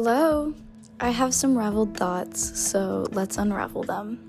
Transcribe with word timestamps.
Hello. 0.00 0.54
I 1.00 1.10
have 1.10 1.34
some 1.34 1.58
raveled 1.58 1.96
thoughts, 1.96 2.56
so 2.56 3.04
let's 3.10 3.36
unravel 3.36 3.82
them. 3.82 4.20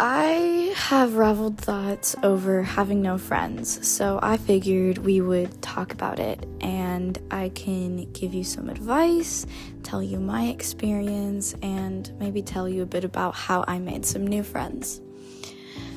I 0.00 0.74
have 0.74 1.14
raveled 1.14 1.58
thoughts 1.58 2.16
over 2.24 2.64
having 2.64 3.02
no 3.02 3.18
friends, 3.18 3.86
so 3.86 4.18
I 4.20 4.36
figured 4.36 4.98
we 4.98 5.20
would 5.20 5.62
talk 5.62 5.92
about 5.92 6.18
it 6.18 6.44
and 6.60 7.20
I 7.30 7.50
can 7.50 8.10
give 8.10 8.34
you 8.34 8.42
some 8.42 8.68
advice, 8.68 9.46
tell 9.84 10.02
you 10.02 10.18
my 10.18 10.48
experience, 10.48 11.54
and 11.62 12.10
maybe 12.18 12.42
tell 12.42 12.68
you 12.68 12.82
a 12.82 12.86
bit 12.86 13.04
about 13.04 13.36
how 13.36 13.64
I 13.68 13.78
made 13.78 14.04
some 14.04 14.26
new 14.26 14.42
friends. 14.42 15.00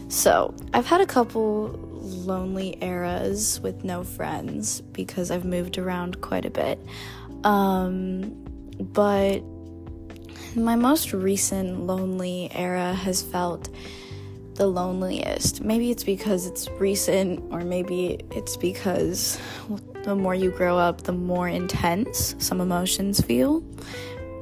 So, 0.10 0.54
I've 0.72 0.86
had 0.86 1.02
a 1.02 1.08
couple 1.08 1.70
lonely 2.04 2.78
eras 2.82 3.60
with 3.62 3.84
no 3.84 4.04
friends 4.04 4.82
because 4.82 5.32
I've 5.32 5.46
moved 5.46 5.78
around 5.80 6.22
quite 6.22 6.46
a 6.46 6.52
bit. 6.52 6.80
Um, 7.44 8.36
but 8.80 9.42
my 10.56 10.76
most 10.76 11.14
recent 11.14 11.82
lonely 11.82 12.50
era 12.54 12.94
has 12.94 13.22
felt 13.22 13.70
the 14.56 14.68
loneliest. 14.68 15.62
Maybe 15.62 15.90
it's 15.92 16.04
because 16.04 16.46
it's 16.46 16.70
recent, 16.72 17.44
or 17.52 17.62
maybe 17.62 18.20
it's 18.32 18.56
because 18.56 19.40
the 20.04 20.16
more 20.16 20.36
you 20.36 20.52
grow 20.52 20.78
up, 20.78 21.04
the 21.04 21.12
more 21.14 21.48
intense 21.48 22.36
some 22.38 22.62
emotions 22.62 23.20
feel, 23.22 23.64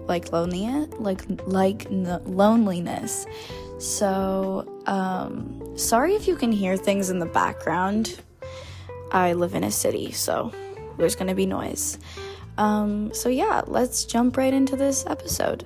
like 0.07 0.31
loneliness, 0.31 0.89
like 0.99 1.23
like 1.45 1.87
loneliness. 1.89 3.25
So, 3.79 4.67
um, 4.85 5.77
sorry 5.77 6.13
if 6.15 6.27
you 6.27 6.35
can 6.35 6.51
hear 6.51 6.77
things 6.77 7.09
in 7.09 7.19
the 7.19 7.25
background. 7.25 8.19
I 9.11 9.33
live 9.33 9.55
in 9.55 9.63
a 9.63 9.71
city, 9.71 10.11
so 10.11 10.51
there's 10.97 11.15
gonna 11.15 11.35
be 11.35 11.45
noise. 11.45 11.97
Um, 12.57 13.13
so, 13.13 13.29
yeah, 13.29 13.61
let's 13.65 14.05
jump 14.05 14.37
right 14.37 14.53
into 14.53 14.75
this 14.75 15.05
episode. 15.05 15.65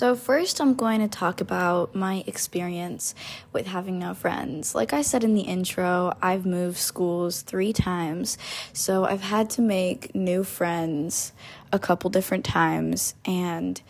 So, 0.00 0.14
first, 0.14 0.60
I'm 0.62 0.76
going 0.76 1.00
to 1.00 1.08
talk 1.08 1.42
about 1.42 1.94
my 1.94 2.24
experience 2.26 3.14
with 3.52 3.66
having 3.66 3.98
no 3.98 4.14
friends. 4.14 4.74
Like 4.74 4.94
I 4.94 5.02
said 5.02 5.24
in 5.24 5.34
the 5.34 5.42
intro, 5.42 6.16
I've 6.22 6.46
moved 6.46 6.78
schools 6.78 7.42
three 7.42 7.74
times, 7.74 8.38
so 8.72 9.04
I've 9.04 9.20
had 9.20 9.50
to 9.50 9.60
make 9.60 10.14
new 10.14 10.42
friends 10.42 11.32
a 11.70 11.78
couple 11.78 12.08
different 12.08 12.46
times, 12.46 13.14
and 13.26 13.82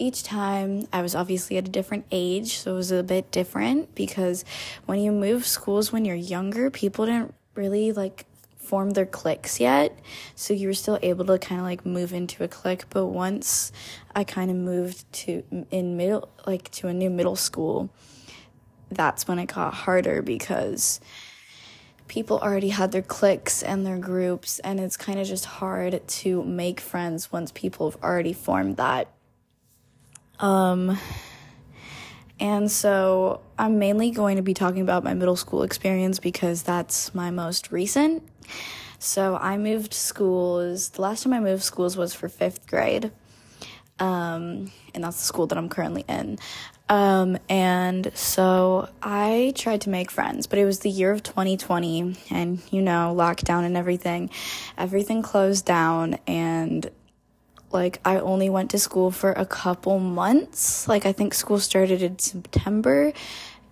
each 0.00 0.22
time 0.22 0.86
I 0.92 1.02
was 1.02 1.14
obviously 1.14 1.58
at 1.58 1.68
a 1.68 1.70
different 1.70 2.06
age, 2.10 2.58
so 2.58 2.72
it 2.72 2.76
was 2.76 2.90
a 2.90 3.02
bit 3.02 3.30
different 3.30 3.94
because 3.94 4.44
when 4.86 4.98
you 4.98 5.12
move 5.12 5.46
schools 5.46 5.92
when 5.92 6.04
you're 6.04 6.16
younger, 6.16 6.70
people 6.70 7.06
didn't 7.06 7.34
really 7.54 7.92
like 7.92 8.24
form 8.56 8.90
their 8.90 9.06
cliques 9.06 9.60
yet. 9.60 9.98
So 10.34 10.54
you 10.54 10.68
were 10.68 10.74
still 10.74 10.98
able 11.02 11.26
to 11.26 11.38
kind 11.38 11.60
of 11.60 11.66
like 11.66 11.84
move 11.84 12.12
into 12.12 12.42
a 12.42 12.48
clique, 12.48 12.84
but 12.88 13.06
once 13.06 13.72
I 14.14 14.24
kind 14.24 14.50
of 14.50 14.56
moved 14.56 15.12
to 15.24 15.42
in 15.70 15.96
middle 15.96 16.28
like 16.46 16.70
to 16.72 16.88
a 16.88 16.94
new 16.94 17.10
middle 17.10 17.36
school, 17.36 17.90
that's 18.90 19.28
when 19.28 19.38
it 19.38 19.46
got 19.46 19.74
harder 19.74 20.22
because 20.22 21.00
people 22.08 22.38
already 22.38 22.70
had 22.70 22.90
their 22.90 23.02
cliques 23.02 23.62
and 23.62 23.86
their 23.86 23.98
groups 23.98 24.58
and 24.60 24.80
it's 24.80 24.96
kind 24.96 25.20
of 25.20 25.26
just 25.26 25.44
hard 25.44 26.06
to 26.08 26.42
make 26.42 26.80
friends 26.80 27.30
once 27.30 27.52
people 27.52 27.90
have 27.90 28.02
already 28.02 28.32
formed 28.32 28.76
that 28.76 29.08
um, 30.40 30.98
and 32.40 32.70
so 32.70 33.42
I'm 33.58 33.78
mainly 33.78 34.10
going 34.10 34.36
to 34.36 34.42
be 34.42 34.54
talking 34.54 34.80
about 34.80 35.04
my 35.04 35.14
middle 35.14 35.36
school 35.36 35.62
experience 35.62 36.18
because 36.18 36.62
that's 36.62 37.14
my 37.14 37.30
most 37.30 37.70
recent. 37.70 38.22
So 38.98 39.36
I 39.36 39.58
moved 39.58 39.94
schools. 39.94 40.90
The 40.90 41.02
last 41.02 41.22
time 41.22 41.32
I 41.32 41.40
moved 41.40 41.62
schools 41.62 41.96
was 41.96 42.14
for 42.14 42.28
fifth 42.28 42.66
grade. 42.66 43.12
Um, 43.98 44.72
and 44.94 45.04
that's 45.04 45.18
the 45.18 45.24
school 45.24 45.46
that 45.48 45.58
I'm 45.58 45.68
currently 45.68 46.04
in. 46.08 46.38
Um, 46.88 47.38
and 47.48 48.10
so 48.16 48.88
I 49.02 49.52
tried 49.54 49.82
to 49.82 49.90
make 49.90 50.10
friends, 50.10 50.46
but 50.46 50.58
it 50.58 50.64
was 50.64 50.80
the 50.80 50.90
year 50.90 51.12
of 51.12 51.22
2020 51.22 52.16
and, 52.30 52.60
you 52.70 52.82
know, 52.82 53.14
lockdown 53.16 53.64
and 53.64 53.76
everything. 53.76 54.30
Everything 54.76 55.22
closed 55.22 55.66
down 55.66 56.18
and 56.26 56.90
like 57.72 58.00
I 58.04 58.18
only 58.18 58.50
went 58.50 58.70
to 58.70 58.78
school 58.78 59.10
for 59.10 59.32
a 59.32 59.46
couple 59.46 59.98
months. 59.98 60.88
Like 60.88 61.06
I 61.06 61.12
think 61.12 61.34
school 61.34 61.58
started 61.58 62.02
in 62.02 62.18
September 62.18 63.12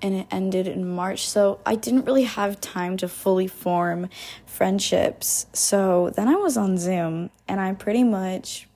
and 0.00 0.14
it 0.14 0.26
ended 0.31 0.69
in 0.69 0.88
March. 0.88 1.28
So 1.28 1.60
I 1.66 1.75
didn't 1.75 2.04
really 2.04 2.25
have 2.25 2.60
time 2.60 2.97
to 2.98 3.08
fully 3.08 3.48
form 3.48 4.08
friendships. 4.47 5.47
So 5.53 6.10
then 6.10 6.28
I 6.28 6.37
was 6.37 6.56
on 6.56 6.78
Zoom 6.78 7.31
and 7.48 7.60
I 7.60 7.72
pretty 7.72 8.04
much 8.04 8.69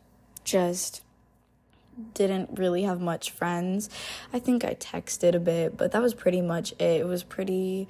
just 0.44 1.03
didn't 2.15 2.59
really 2.59 2.82
have 2.82 3.00
much 3.00 3.31
friends. 3.31 3.88
I 4.32 4.38
think 4.38 4.65
I 4.65 4.75
texted 4.75 5.34
a 5.34 5.41
bit, 5.41 5.77
but 5.77 5.93
that 5.93 6.03
was 6.03 6.15
pretty 6.15 6.41
much 6.41 6.72
it. 6.72 7.00
It 7.00 7.06
was 7.06 7.22
pretty 7.22 7.88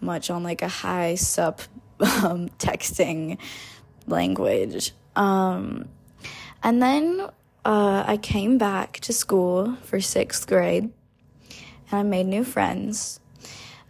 much 0.00 0.30
on 0.30 0.42
like 0.42 0.62
a 0.62 0.68
high 0.68 1.16
sup 1.16 1.60
um, 2.00 2.48
texting 2.58 3.38
language. 4.06 4.92
Um, 5.16 5.88
and 6.64 6.82
then 6.82 7.28
uh, 7.64 8.04
I 8.06 8.16
came 8.16 8.58
back 8.58 8.94
to 9.00 9.12
school 9.12 9.76
for 9.82 10.00
sixth 10.00 10.46
grade 10.46 10.90
and 11.90 12.00
I 12.00 12.02
made 12.02 12.26
new 12.26 12.42
friends. 12.42 13.20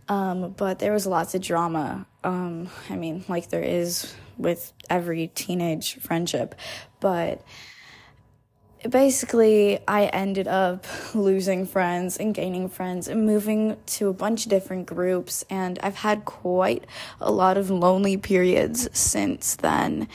Um, 0.09 0.51
but 0.51 0.81
there 0.81 0.93
was 0.93 1.07
lots 1.07 1.35
of 1.35 1.41
drama. 1.41 2.07
Um, 2.23 2.69
I 2.91 2.97
mean, 2.97 3.25
like 3.29 3.49
there 3.49 3.63
is 3.63 4.15
with 4.37 4.73
every 4.91 5.29
teenage 5.29 5.95
friendship. 6.01 6.55
But 7.01 7.43
basically, 8.89 9.79
I 9.89 10.07
ended 10.07 10.47
up 10.47 10.85
losing 11.15 11.67
friends 11.67 12.19
and 12.19 12.35
gaining 12.35 12.69
friends 12.69 13.09
and 13.09 13.25
moving 13.25 13.77
to 13.87 14.09
a 14.09 14.13
bunch 14.13 14.45
of 14.45 14.51
different 14.51 14.87
groups. 14.87 15.45
And 15.49 15.79
I've 15.83 15.97
had 15.97 16.25
quite 16.25 16.85
a 17.21 17.33
lot 17.33 17.57
of 17.57 17.71
lonely 17.71 18.17
periods 18.17 18.89
since 18.93 19.57
then 19.57 20.09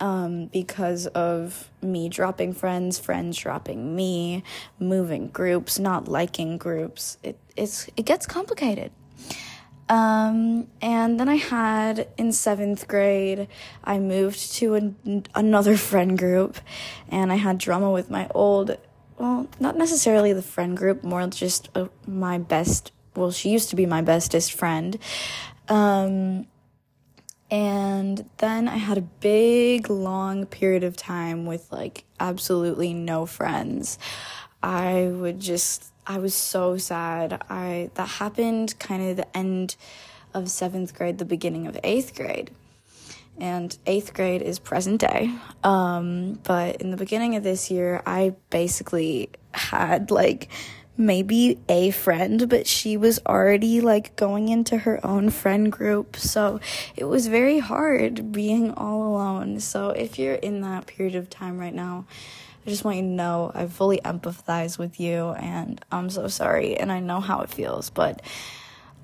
um, 0.00 0.46
because 0.46 1.06
of 1.08 1.70
me 1.82 2.08
dropping 2.08 2.52
friends, 2.52 2.98
friends 2.98 3.36
dropping 3.36 3.96
me, 3.96 4.42
moving 4.78 5.28
groups, 5.28 5.78
not 5.78 6.08
liking 6.08 6.58
groups. 6.58 7.18
It 7.22 7.38
it's 7.56 7.88
it 7.96 8.04
gets 8.04 8.26
complicated. 8.26 8.92
Um, 9.88 10.68
and 10.82 11.18
then 11.18 11.28
I 11.28 11.36
had 11.36 12.08
in 12.18 12.32
seventh 12.32 12.86
grade, 12.88 13.48
I 13.82 13.98
moved 13.98 14.52
to 14.56 14.74
an, 14.74 15.24
another 15.34 15.76
friend 15.76 16.18
group, 16.18 16.58
and 17.08 17.32
I 17.32 17.36
had 17.36 17.56
drama 17.58 17.90
with 17.90 18.10
my 18.10 18.28
old, 18.34 18.76
well, 19.16 19.48
not 19.58 19.78
necessarily 19.78 20.34
the 20.34 20.42
friend 20.42 20.76
group, 20.76 21.02
more 21.02 21.26
just 21.28 21.70
uh, 21.74 21.88
my 22.06 22.36
best. 22.36 22.92
Well, 23.16 23.30
she 23.30 23.48
used 23.48 23.70
to 23.70 23.76
be 23.76 23.86
my 23.86 24.02
bestest 24.02 24.52
friend. 24.52 24.98
Um, 25.68 26.46
and 27.50 28.28
then 28.38 28.68
I 28.68 28.76
had 28.76 28.98
a 28.98 29.02
big, 29.02 29.88
long 29.88 30.46
period 30.46 30.84
of 30.84 30.96
time 30.96 31.46
with 31.46 31.70
like 31.72 32.04
absolutely 32.20 32.92
no 32.92 33.26
friends. 33.26 33.98
I 34.62 35.10
would 35.12 35.40
just, 35.40 35.92
I 36.06 36.18
was 36.18 36.34
so 36.34 36.76
sad. 36.76 37.42
I, 37.48 37.90
that 37.94 38.08
happened 38.08 38.78
kind 38.78 39.10
of 39.10 39.16
the 39.16 39.36
end 39.36 39.76
of 40.34 40.50
seventh 40.50 40.94
grade, 40.94 41.18
the 41.18 41.24
beginning 41.24 41.66
of 41.66 41.78
eighth 41.82 42.14
grade. 42.14 42.50
And 43.40 43.76
eighth 43.86 44.14
grade 44.14 44.42
is 44.42 44.58
present 44.58 45.00
day. 45.00 45.32
Um, 45.62 46.40
but 46.42 46.76
in 46.76 46.90
the 46.90 46.96
beginning 46.96 47.36
of 47.36 47.44
this 47.44 47.70
year, 47.70 48.02
I 48.04 48.34
basically 48.50 49.30
had 49.52 50.10
like 50.10 50.48
maybe 50.98 51.58
a 51.68 51.92
friend, 51.92 52.48
but 52.48 52.66
she 52.66 52.96
was 52.96 53.20
already 53.24 53.80
like 53.80 54.16
going 54.16 54.48
into 54.48 54.78
her 54.78 55.04
own 55.06 55.30
friend 55.30 55.70
group. 55.70 56.16
So 56.16 56.58
it 56.96 57.04
was 57.04 57.28
very 57.28 57.60
hard 57.60 58.32
being 58.32 58.72
all 58.72 59.06
alone. 59.06 59.60
So 59.60 59.90
if 59.90 60.18
you're 60.18 60.34
in 60.34 60.60
that 60.62 60.88
period 60.88 61.14
of 61.14 61.30
time 61.30 61.56
right 61.56 61.74
now, 61.74 62.04
I 62.66 62.70
just 62.70 62.84
want 62.84 62.96
you 62.96 63.04
to 63.04 63.08
know 63.08 63.52
I 63.54 63.66
fully 63.68 63.98
empathize 64.04 64.76
with 64.76 64.98
you 64.98 65.30
and 65.30 65.82
I'm 65.92 66.10
so 66.10 66.26
sorry 66.26 66.76
and 66.76 66.90
I 66.90 66.98
know 66.98 67.20
how 67.20 67.40
it 67.40 67.48
feels, 67.48 67.88
but 67.90 68.20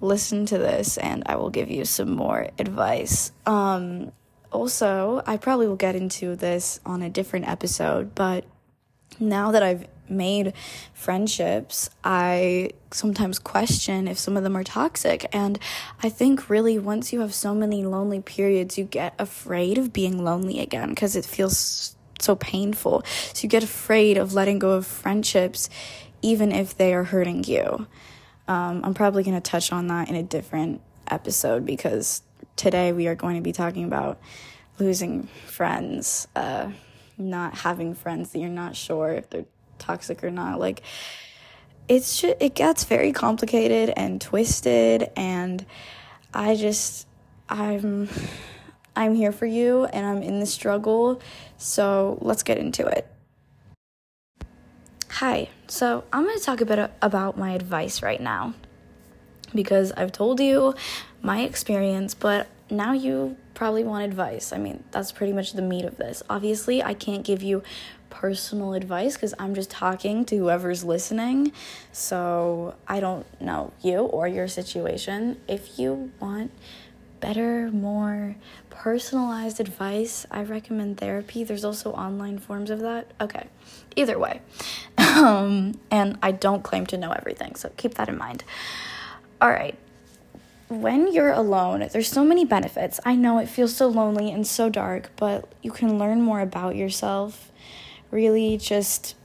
listen 0.00 0.44
to 0.46 0.58
this 0.58 0.98
and 0.98 1.22
I 1.26 1.36
will 1.36 1.50
give 1.50 1.70
you 1.70 1.84
some 1.84 2.10
more 2.10 2.48
advice. 2.58 3.30
Um 3.46 4.12
also, 4.50 5.20
I 5.26 5.36
probably 5.36 5.66
will 5.66 5.74
get 5.74 5.96
into 5.96 6.36
this 6.36 6.78
on 6.86 7.02
a 7.02 7.10
different 7.10 7.48
episode, 7.48 8.14
but 8.14 8.44
now 9.18 9.50
that 9.50 9.64
I've 9.64 9.88
made 10.08 10.52
friendships, 10.92 11.90
I 12.02 12.70
sometimes 12.90 13.38
question 13.38 14.06
if 14.08 14.18
some 14.18 14.36
of 14.36 14.42
them 14.42 14.56
are 14.56 14.64
toxic. 14.64 15.26
And 15.32 15.58
I 16.02 16.08
think 16.08 16.48
really 16.48 16.78
once 16.78 17.12
you 17.12 17.20
have 17.20 17.34
so 17.34 17.54
many 17.54 17.84
lonely 17.84 18.20
periods, 18.20 18.78
you 18.78 18.84
get 18.84 19.14
afraid 19.18 19.78
of 19.78 19.92
being 19.92 20.22
lonely 20.22 20.60
again 20.60 20.90
because 20.90 21.16
it 21.16 21.24
feels 21.24 21.96
so 22.20 22.36
painful. 22.36 23.04
So 23.32 23.42
you 23.42 23.48
get 23.48 23.62
afraid 23.62 24.16
of 24.16 24.34
letting 24.34 24.58
go 24.58 24.72
of 24.72 24.86
friendships, 24.86 25.68
even 26.22 26.52
if 26.52 26.76
they 26.76 26.94
are 26.94 27.04
hurting 27.04 27.44
you. 27.44 27.86
Um, 28.46 28.82
I'm 28.84 28.94
probably 28.94 29.22
going 29.22 29.40
to 29.40 29.50
touch 29.50 29.72
on 29.72 29.88
that 29.88 30.08
in 30.08 30.16
a 30.16 30.22
different 30.22 30.80
episode 31.10 31.64
because 31.64 32.22
today 32.56 32.92
we 32.92 33.06
are 33.06 33.14
going 33.14 33.36
to 33.36 33.42
be 33.42 33.52
talking 33.52 33.84
about 33.84 34.20
losing 34.78 35.24
friends, 35.46 36.28
uh, 36.36 36.70
not 37.16 37.58
having 37.58 37.94
friends 37.94 38.32
that 38.32 38.38
you're 38.38 38.48
not 38.48 38.76
sure 38.76 39.10
if 39.10 39.30
they're 39.30 39.46
toxic 39.78 40.22
or 40.24 40.30
not. 40.30 40.58
Like, 40.58 40.82
it's 41.88 42.20
just, 42.20 42.36
it 42.40 42.54
gets 42.54 42.84
very 42.84 43.12
complicated 43.12 43.92
and 43.96 44.20
twisted, 44.20 45.10
and 45.16 45.64
I 46.32 46.56
just, 46.56 47.06
I'm, 47.48 48.08
I'm 48.96 49.14
here 49.14 49.32
for 49.32 49.46
you, 49.46 49.84
and 49.84 50.06
I'm 50.06 50.22
in 50.22 50.40
the 50.40 50.46
struggle. 50.46 51.20
So 51.58 52.18
let's 52.20 52.42
get 52.42 52.58
into 52.58 52.86
it. 52.86 53.06
Hi, 55.10 55.48
so 55.68 56.04
I'm 56.12 56.24
going 56.24 56.38
to 56.38 56.44
talk 56.44 56.60
a 56.60 56.66
bit 56.66 56.90
about 57.00 57.38
my 57.38 57.52
advice 57.52 58.02
right 58.02 58.20
now 58.20 58.54
because 59.54 59.92
I've 59.92 60.10
told 60.10 60.40
you 60.40 60.74
my 61.22 61.42
experience, 61.42 62.14
but 62.14 62.48
now 62.68 62.92
you 62.92 63.36
probably 63.54 63.84
want 63.84 64.04
advice. 64.04 64.52
I 64.52 64.58
mean, 64.58 64.82
that's 64.90 65.12
pretty 65.12 65.32
much 65.32 65.52
the 65.52 65.62
meat 65.62 65.84
of 65.84 65.96
this. 65.98 66.22
Obviously, 66.28 66.82
I 66.82 66.94
can't 66.94 67.24
give 67.24 67.42
you 67.42 67.62
personal 68.14 68.74
advice 68.74 69.14
because 69.14 69.34
I'm 69.40 69.56
just 69.56 69.70
talking 69.70 70.24
to 70.26 70.36
whoever's 70.36 70.84
listening. 70.84 71.52
So 71.90 72.76
I 72.86 73.00
don't 73.00 73.26
know 73.40 73.72
you 73.82 73.98
or 73.98 74.28
your 74.28 74.46
situation. 74.46 75.40
If 75.48 75.78
you 75.80 76.12
want 76.20 76.52
better, 77.18 77.70
more 77.72 78.36
personalized 78.70 79.58
advice, 79.58 80.26
I 80.30 80.44
recommend 80.44 80.98
therapy. 80.98 81.42
There's 81.42 81.64
also 81.64 81.90
online 81.92 82.38
forms 82.38 82.70
of 82.70 82.80
that. 82.80 83.10
Okay, 83.20 83.48
either 83.96 84.18
way. 84.18 84.40
Um, 85.14 85.78
and 85.92 86.18
I 86.24 86.32
don't 86.32 86.64
claim 86.64 86.86
to 86.86 86.98
know 86.98 87.12
everything, 87.12 87.54
so 87.54 87.70
keep 87.76 87.94
that 87.94 88.08
in 88.08 88.18
mind. 88.18 88.42
All 89.40 89.48
right. 89.48 89.78
When 90.68 91.12
you're 91.12 91.30
alone, 91.30 91.88
there's 91.92 92.08
so 92.08 92.24
many 92.24 92.44
benefits. 92.44 92.98
I 93.06 93.14
know 93.14 93.38
it 93.38 93.48
feels 93.48 93.76
so 93.76 93.86
lonely 93.86 94.32
and 94.32 94.44
so 94.44 94.68
dark, 94.68 95.12
but 95.14 95.48
you 95.62 95.70
can 95.70 96.00
learn 96.00 96.20
more 96.20 96.40
about 96.40 96.74
yourself. 96.74 97.52
Really 98.10 98.56
just 98.56 99.16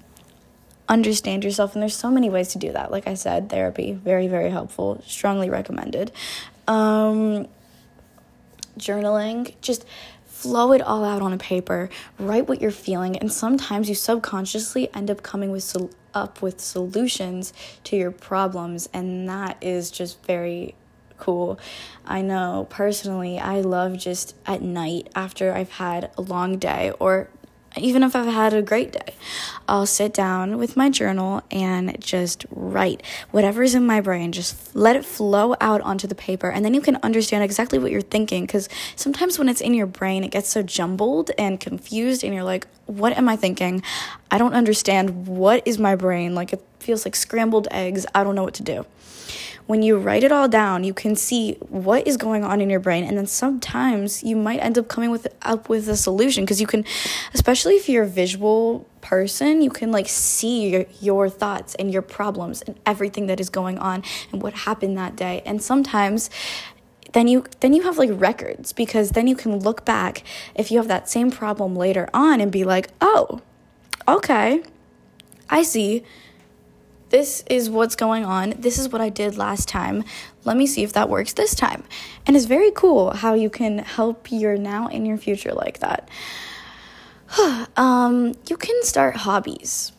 understand 0.87 1.43
yourself 1.43 1.75
and 1.75 1.81
there's 1.83 1.95
so 1.95 2.09
many 2.09 2.29
ways 2.29 2.49
to 2.49 2.57
do 2.57 2.71
that. 2.71 2.91
Like 2.91 3.07
I 3.07 3.13
said, 3.13 3.49
therapy, 3.49 3.93
very 3.93 4.27
very 4.27 4.49
helpful, 4.49 5.01
strongly 5.05 5.49
recommended. 5.49 6.11
Um 6.67 7.47
journaling, 8.77 9.53
just 9.61 9.85
flow 10.25 10.71
it 10.71 10.81
all 10.81 11.03
out 11.03 11.21
on 11.21 11.33
a 11.33 11.37
paper, 11.37 11.89
write 12.17 12.47
what 12.47 12.61
you're 12.61 12.71
feeling, 12.71 13.17
and 13.17 13.31
sometimes 13.31 13.89
you 13.89 13.95
subconsciously 13.95 14.89
end 14.93 15.11
up 15.11 15.21
coming 15.21 15.51
with 15.51 15.63
sol- 15.63 15.91
up 16.13 16.41
with 16.41 16.59
solutions 16.61 17.53
to 17.83 17.97
your 17.97 18.09
problems, 18.11 18.87
and 18.93 19.27
that 19.27 19.57
is 19.61 19.91
just 19.91 20.23
very 20.25 20.75
cool. 21.17 21.59
I 22.05 22.21
know 22.21 22.67
personally, 22.69 23.37
I 23.37 23.59
love 23.61 23.97
just 23.97 24.33
at 24.45 24.61
night 24.61 25.09
after 25.13 25.53
I've 25.53 25.71
had 25.71 26.09
a 26.17 26.21
long 26.21 26.57
day 26.57 26.93
or 26.99 27.29
even 27.77 28.03
if 28.03 28.15
I've 28.15 28.25
had 28.25 28.53
a 28.53 28.61
great 28.61 28.93
day, 28.93 29.13
I'll 29.67 29.85
sit 29.85 30.13
down 30.13 30.57
with 30.57 30.75
my 30.75 30.89
journal 30.89 31.43
and 31.51 31.99
just 32.01 32.45
write 32.49 33.03
whatever's 33.31 33.75
in 33.75 33.85
my 33.85 34.01
brain. 34.01 34.31
Just 34.31 34.75
let 34.75 34.95
it 34.95 35.05
flow 35.05 35.55
out 35.61 35.81
onto 35.81 36.07
the 36.07 36.15
paper, 36.15 36.49
and 36.49 36.65
then 36.65 36.73
you 36.73 36.81
can 36.81 36.97
understand 37.03 37.43
exactly 37.43 37.79
what 37.79 37.91
you're 37.91 38.01
thinking. 38.01 38.45
Because 38.45 38.69
sometimes 38.95 39.37
when 39.37 39.49
it's 39.49 39.61
in 39.61 39.73
your 39.73 39.87
brain, 39.87 40.23
it 40.23 40.31
gets 40.31 40.49
so 40.49 40.63
jumbled 40.63 41.31
and 41.37 41.59
confused, 41.59 42.23
and 42.23 42.33
you're 42.33 42.43
like, 42.43 42.67
What 42.85 43.17
am 43.17 43.29
I 43.29 43.35
thinking? 43.35 43.83
I 44.31 44.37
don't 44.37 44.53
understand. 44.53 45.27
What 45.27 45.61
is 45.65 45.77
my 45.77 45.95
brain? 45.95 46.35
Like, 46.35 46.53
it 46.53 46.63
feels 46.79 47.05
like 47.05 47.15
scrambled 47.15 47.67
eggs. 47.71 48.05
I 48.15 48.23
don't 48.23 48.35
know 48.35 48.43
what 48.43 48.55
to 48.55 48.63
do 48.63 48.85
when 49.69 49.83
you 49.83 49.99
write 49.99 50.23
it 50.23 50.31
all 50.31 50.47
down, 50.47 50.83
you 50.83 50.95
can 50.95 51.15
see 51.15 51.53
what 51.69 52.07
is 52.07 52.17
going 52.17 52.43
on 52.43 52.59
in 52.59 52.71
your 52.71 52.79
brain, 52.79 53.03
and 53.03 53.15
then 53.15 53.27
sometimes 53.27 54.23
you 54.23 54.35
might 54.35 54.57
end 54.57 54.79
up 54.79 54.87
coming 54.87 55.11
with 55.11 55.27
up 55.43 55.69
with 55.69 55.87
a 55.87 55.95
solution 55.95 56.43
because 56.43 56.59
you 56.59 56.65
can, 56.65 56.83
especially 57.35 57.75
if 57.75 57.87
you're 57.87 58.01
a 58.01 58.07
visual 58.07 58.87
person, 59.01 59.61
you 59.61 59.69
can 59.69 59.91
like 59.91 60.09
see 60.09 60.71
your, 60.71 60.85
your 61.01 61.29
thoughts 61.29 61.75
and 61.75 61.93
your 61.93 62.01
problems 62.01 62.63
and 62.63 62.79
everything 62.83 63.27
that 63.27 63.39
is 63.39 63.51
going 63.51 63.77
on 63.77 64.03
and 64.31 64.41
what 64.41 64.53
happened 64.55 64.97
that 64.97 65.15
day. 65.15 65.43
And 65.45 65.61
sometimes 65.61 66.31
then 67.13 67.27
you 67.27 67.45
then 67.59 67.73
you 67.73 67.83
have 67.83 67.99
like 67.99 68.09
records 68.11 68.73
because 68.73 69.11
then 69.11 69.27
you 69.27 69.35
can 69.35 69.59
look 69.59 69.85
back 69.85 70.23
if 70.55 70.71
you 70.71 70.79
have 70.79 70.87
that 70.87 71.07
same 71.07 71.29
problem 71.29 71.75
later 71.75 72.09
on 72.11 72.41
and 72.41 72.51
be 72.51 72.63
like, 72.63 72.89
"Oh, 73.01 73.41
okay. 74.07 74.63
I 75.47 75.61
see 75.61 76.03
this 77.09 77.43
is 77.49 77.69
what's 77.69 77.95
going 77.95 78.25
on. 78.25 78.53
This 78.57 78.77
is 78.77 78.89
what 78.89 79.01
I 79.01 79.09
did 79.09 79.37
last 79.37 79.67
time. 79.67 80.03
Let 80.45 80.57
me 80.57 80.67
see 80.67 80.83
if 80.83 80.93
that 80.93 81.09
works 81.09 81.33
this 81.33 81.55
time. 81.55 81.83
And 82.25 82.35
it's 82.35 82.45
very 82.45 82.71
cool 82.71 83.11
how 83.11 83.33
you 83.33 83.49
can 83.49 83.79
help 83.79 84.31
your 84.31 84.57
now 84.57 84.87
and 84.87 85.07
your 85.07 85.17
future 85.17 85.53
like 85.53 85.79
that. 85.79 86.09
um, 87.77 88.33
you 88.47 88.57
can 88.57 88.83
start 88.83 89.15
hobbies. 89.17 89.91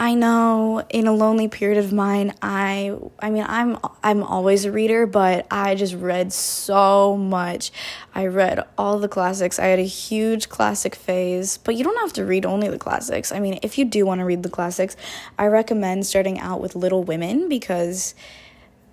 I 0.00 0.14
know 0.14 0.82
in 0.88 1.06
a 1.06 1.12
lonely 1.12 1.46
period 1.46 1.76
of 1.76 1.92
mine, 1.92 2.32
I 2.40 2.96
I 3.18 3.28
mean 3.28 3.44
I'm 3.46 3.76
I'm 4.02 4.22
always 4.22 4.64
a 4.64 4.72
reader, 4.72 5.06
but 5.06 5.46
I 5.50 5.74
just 5.74 5.94
read 5.94 6.32
so 6.32 7.18
much. 7.18 7.70
I 8.14 8.24
read 8.24 8.64
all 8.78 8.98
the 8.98 9.08
classics. 9.08 9.58
I 9.58 9.66
had 9.66 9.78
a 9.78 9.82
huge 9.82 10.48
classic 10.48 10.94
phase, 10.94 11.58
but 11.58 11.76
you 11.76 11.84
don't 11.84 12.00
have 12.00 12.14
to 12.14 12.24
read 12.24 12.46
only 12.46 12.68
the 12.68 12.78
classics. 12.78 13.30
I 13.30 13.40
mean, 13.40 13.58
if 13.62 13.76
you 13.76 13.84
do 13.84 14.06
want 14.06 14.20
to 14.20 14.24
read 14.24 14.42
the 14.42 14.48
classics, 14.48 14.96
I 15.38 15.48
recommend 15.48 16.06
starting 16.06 16.38
out 16.40 16.62
with 16.62 16.74
Little 16.74 17.04
Women 17.04 17.50
because 17.50 18.14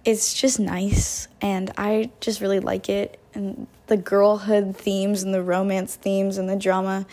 it's 0.04 0.33
just 0.33 0.59
nice 0.59 1.30
and 1.39 1.71
I 1.77 2.12
just 2.19 2.42
really 2.42 2.59
like 2.59 2.89
it 2.89 3.18
and 3.33 3.68
the 3.88 3.98
girlhood 3.98 4.75
themes 4.75 5.24
and 5.24 5.33
the 5.33 5.42
romance 5.42 5.95
themes 5.95 6.38
and 6.38 6.50
the 6.50 6.56
drama 6.57 7.06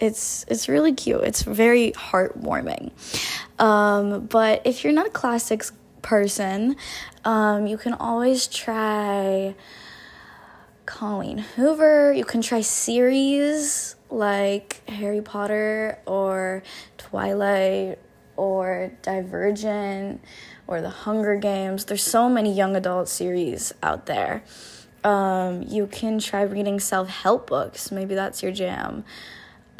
it's 0.00 0.44
it's 0.48 0.68
really 0.68 0.92
cute. 0.92 1.22
It's 1.22 1.42
very 1.42 1.92
heartwarming. 1.92 2.90
Um, 3.58 4.26
but 4.26 4.62
if 4.64 4.82
you're 4.82 4.92
not 4.92 5.06
a 5.06 5.10
classics 5.10 5.72
person, 6.02 6.76
um, 7.24 7.66
you 7.66 7.76
can 7.76 7.92
always 7.94 8.46
try 8.46 9.54
Colleen 10.86 11.38
Hoover. 11.38 12.12
You 12.12 12.24
can 12.24 12.40
try 12.42 12.62
series 12.62 13.94
like 14.08 14.88
Harry 14.88 15.20
Potter 15.20 15.98
or 16.06 16.62
Twilight 16.98 17.98
or 18.36 18.92
Divergent 19.02 20.22
or 20.66 20.80
The 20.80 20.90
Hunger 20.90 21.36
Games. 21.36 21.84
There's 21.84 22.02
so 22.02 22.28
many 22.28 22.52
young 22.52 22.74
adult 22.74 23.08
series 23.08 23.72
out 23.82 24.06
there. 24.06 24.42
Um, 25.04 25.62
you 25.62 25.86
can 25.86 26.18
try 26.18 26.42
reading 26.42 26.80
self 26.80 27.08
help 27.08 27.46
books. 27.48 27.92
Maybe 27.92 28.14
that's 28.14 28.42
your 28.42 28.52
jam. 28.52 29.04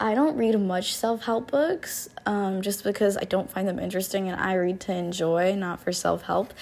I 0.00 0.14
don't 0.14 0.36
read 0.38 0.58
much 0.58 0.94
self 0.94 1.24
help 1.24 1.50
books 1.50 2.08
um, 2.24 2.62
just 2.62 2.84
because 2.84 3.18
I 3.18 3.24
don't 3.24 3.50
find 3.50 3.68
them 3.68 3.78
interesting 3.78 4.30
and 4.30 4.40
I 4.40 4.54
read 4.54 4.80
to 4.80 4.94
enjoy, 4.94 5.54
not 5.54 5.80
for 5.80 5.92
self 5.92 6.22
help. 6.22 6.54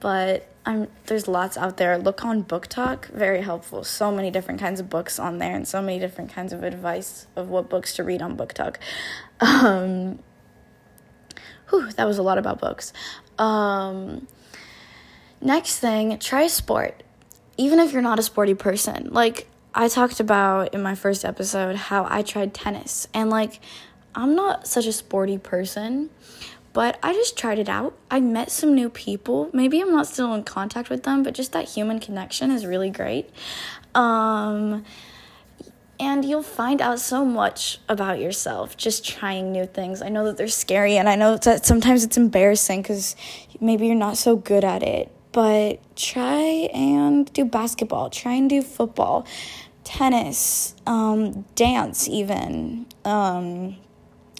But 0.00 0.48
I'm, 0.64 0.88
there's 1.04 1.28
lots 1.28 1.58
out 1.58 1.76
there. 1.76 1.98
Look 1.98 2.24
on 2.24 2.42
BookTok, 2.42 3.06
very 3.10 3.42
helpful. 3.42 3.84
So 3.84 4.10
many 4.10 4.30
different 4.30 4.60
kinds 4.60 4.80
of 4.80 4.88
books 4.88 5.18
on 5.18 5.38
there 5.38 5.54
and 5.54 5.68
so 5.68 5.82
many 5.82 5.98
different 5.98 6.32
kinds 6.32 6.54
of 6.54 6.64
advice 6.64 7.26
of 7.36 7.50
what 7.50 7.68
books 7.68 7.94
to 7.96 8.04
read 8.04 8.22
on 8.22 8.34
BookTok. 8.34 8.76
Um, 9.40 10.18
whew, 11.68 11.92
that 11.92 12.06
was 12.06 12.16
a 12.16 12.22
lot 12.22 12.38
about 12.38 12.60
books. 12.60 12.94
Um, 13.38 14.26
next 15.42 15.78
thing, 15.80 16.18
try 16.18 16.46
sport. 16.46 17.02
Even 17.58 17.78
if 17.78 17.92
you're 17.92 18.02
not 18.02 18.18
a 18.18 18.22
sporty 18.22 18.54
person. 18.54 19.08
Like, 19.12 19.48
I 19.78 19.88
talked 19.88 20.20
about 20.20 20.72
in 20.72 20.82
my 20.82 20.94
first 20.94 21.22
episode 21.22 21.76
how 21.76 22.06
I 22.08 22.22
tried 22.22 22.54
tennis 22.54 23.08
and 23.12 23.28
like 23.28 23.60
I'm 24.14 24.34
not 24.34 24.66
such 24.66 24.86
a 24.86 24.92
sporty 24.92 25.36
person, 25.36 26.08
but 26.72 26.98
I 27.02 27.12
just 27.12 27.36
tried 27.36 27.58
it 27.58 27.68
out. 27.68 27.94
I 28.10 28.20
met 28.20 28.50
some 28.50 28.74
new 28.74 28.88
people. 28.88 29.50
Maybe 29.52 29.82
I'm 29.82 29.92
not 29.92 30.06
still 30.06 30.32
in 30.32 30.44
contact 30.44 30.88
with 30.88 31.02
them, 31.02 31.22
but 31.22 31.34
just 31.34 31.52
that 31.52 31.68
human 31.68 32.00
connection 32.00 32.50
is 32.50 32.64
really 32.64 32.88
great. 32.88 33.28
Um 33.94 34.82
and 36.00 36.24
you'll 36.24 36.42
find 36.42 36.80
out 36.80 36.98
so 36.98 37.26
much 37.26 37.78
about 37.86 38.18
yourself 38.18 38.78
just 38.78 39.04
trying 39.04 39.52
new 39.52 39.66
things. 39.66 40.00
I 40.00 40.08
know 40.08 40.24
that 40.24 40.38
they're 40.38 40.48
scary 40.48 40.96
and 40.96 41.06
I 41.06 41.16
know 41.16 41.36
that 41.36 41.66
sometimes 41.66 42.02
it's 42.02 42.16
embarrassing 42.16 42.82
cuz 42.82 43.14
maybe 43.60 43.88
you're 43.88 43.94
not 43.94 44.16
so 44.16 44.36
good 44.36 44.64
at 44.64 44.82
it 44.82 45.12
but 45.36 45.80
try 45.96 46.70
and 46.72 47.30
do 47.34 47.44
basketball, 47.44 48.08
try 48.08 48.32
and 48.32 48.48
do 48.48 48.62
football 48.62 49.26
tennis, 49.86 50.74
um, 50.84 51.44
dance, 51.54 52.08
even 52.08 52.86
um, 53.04 53.76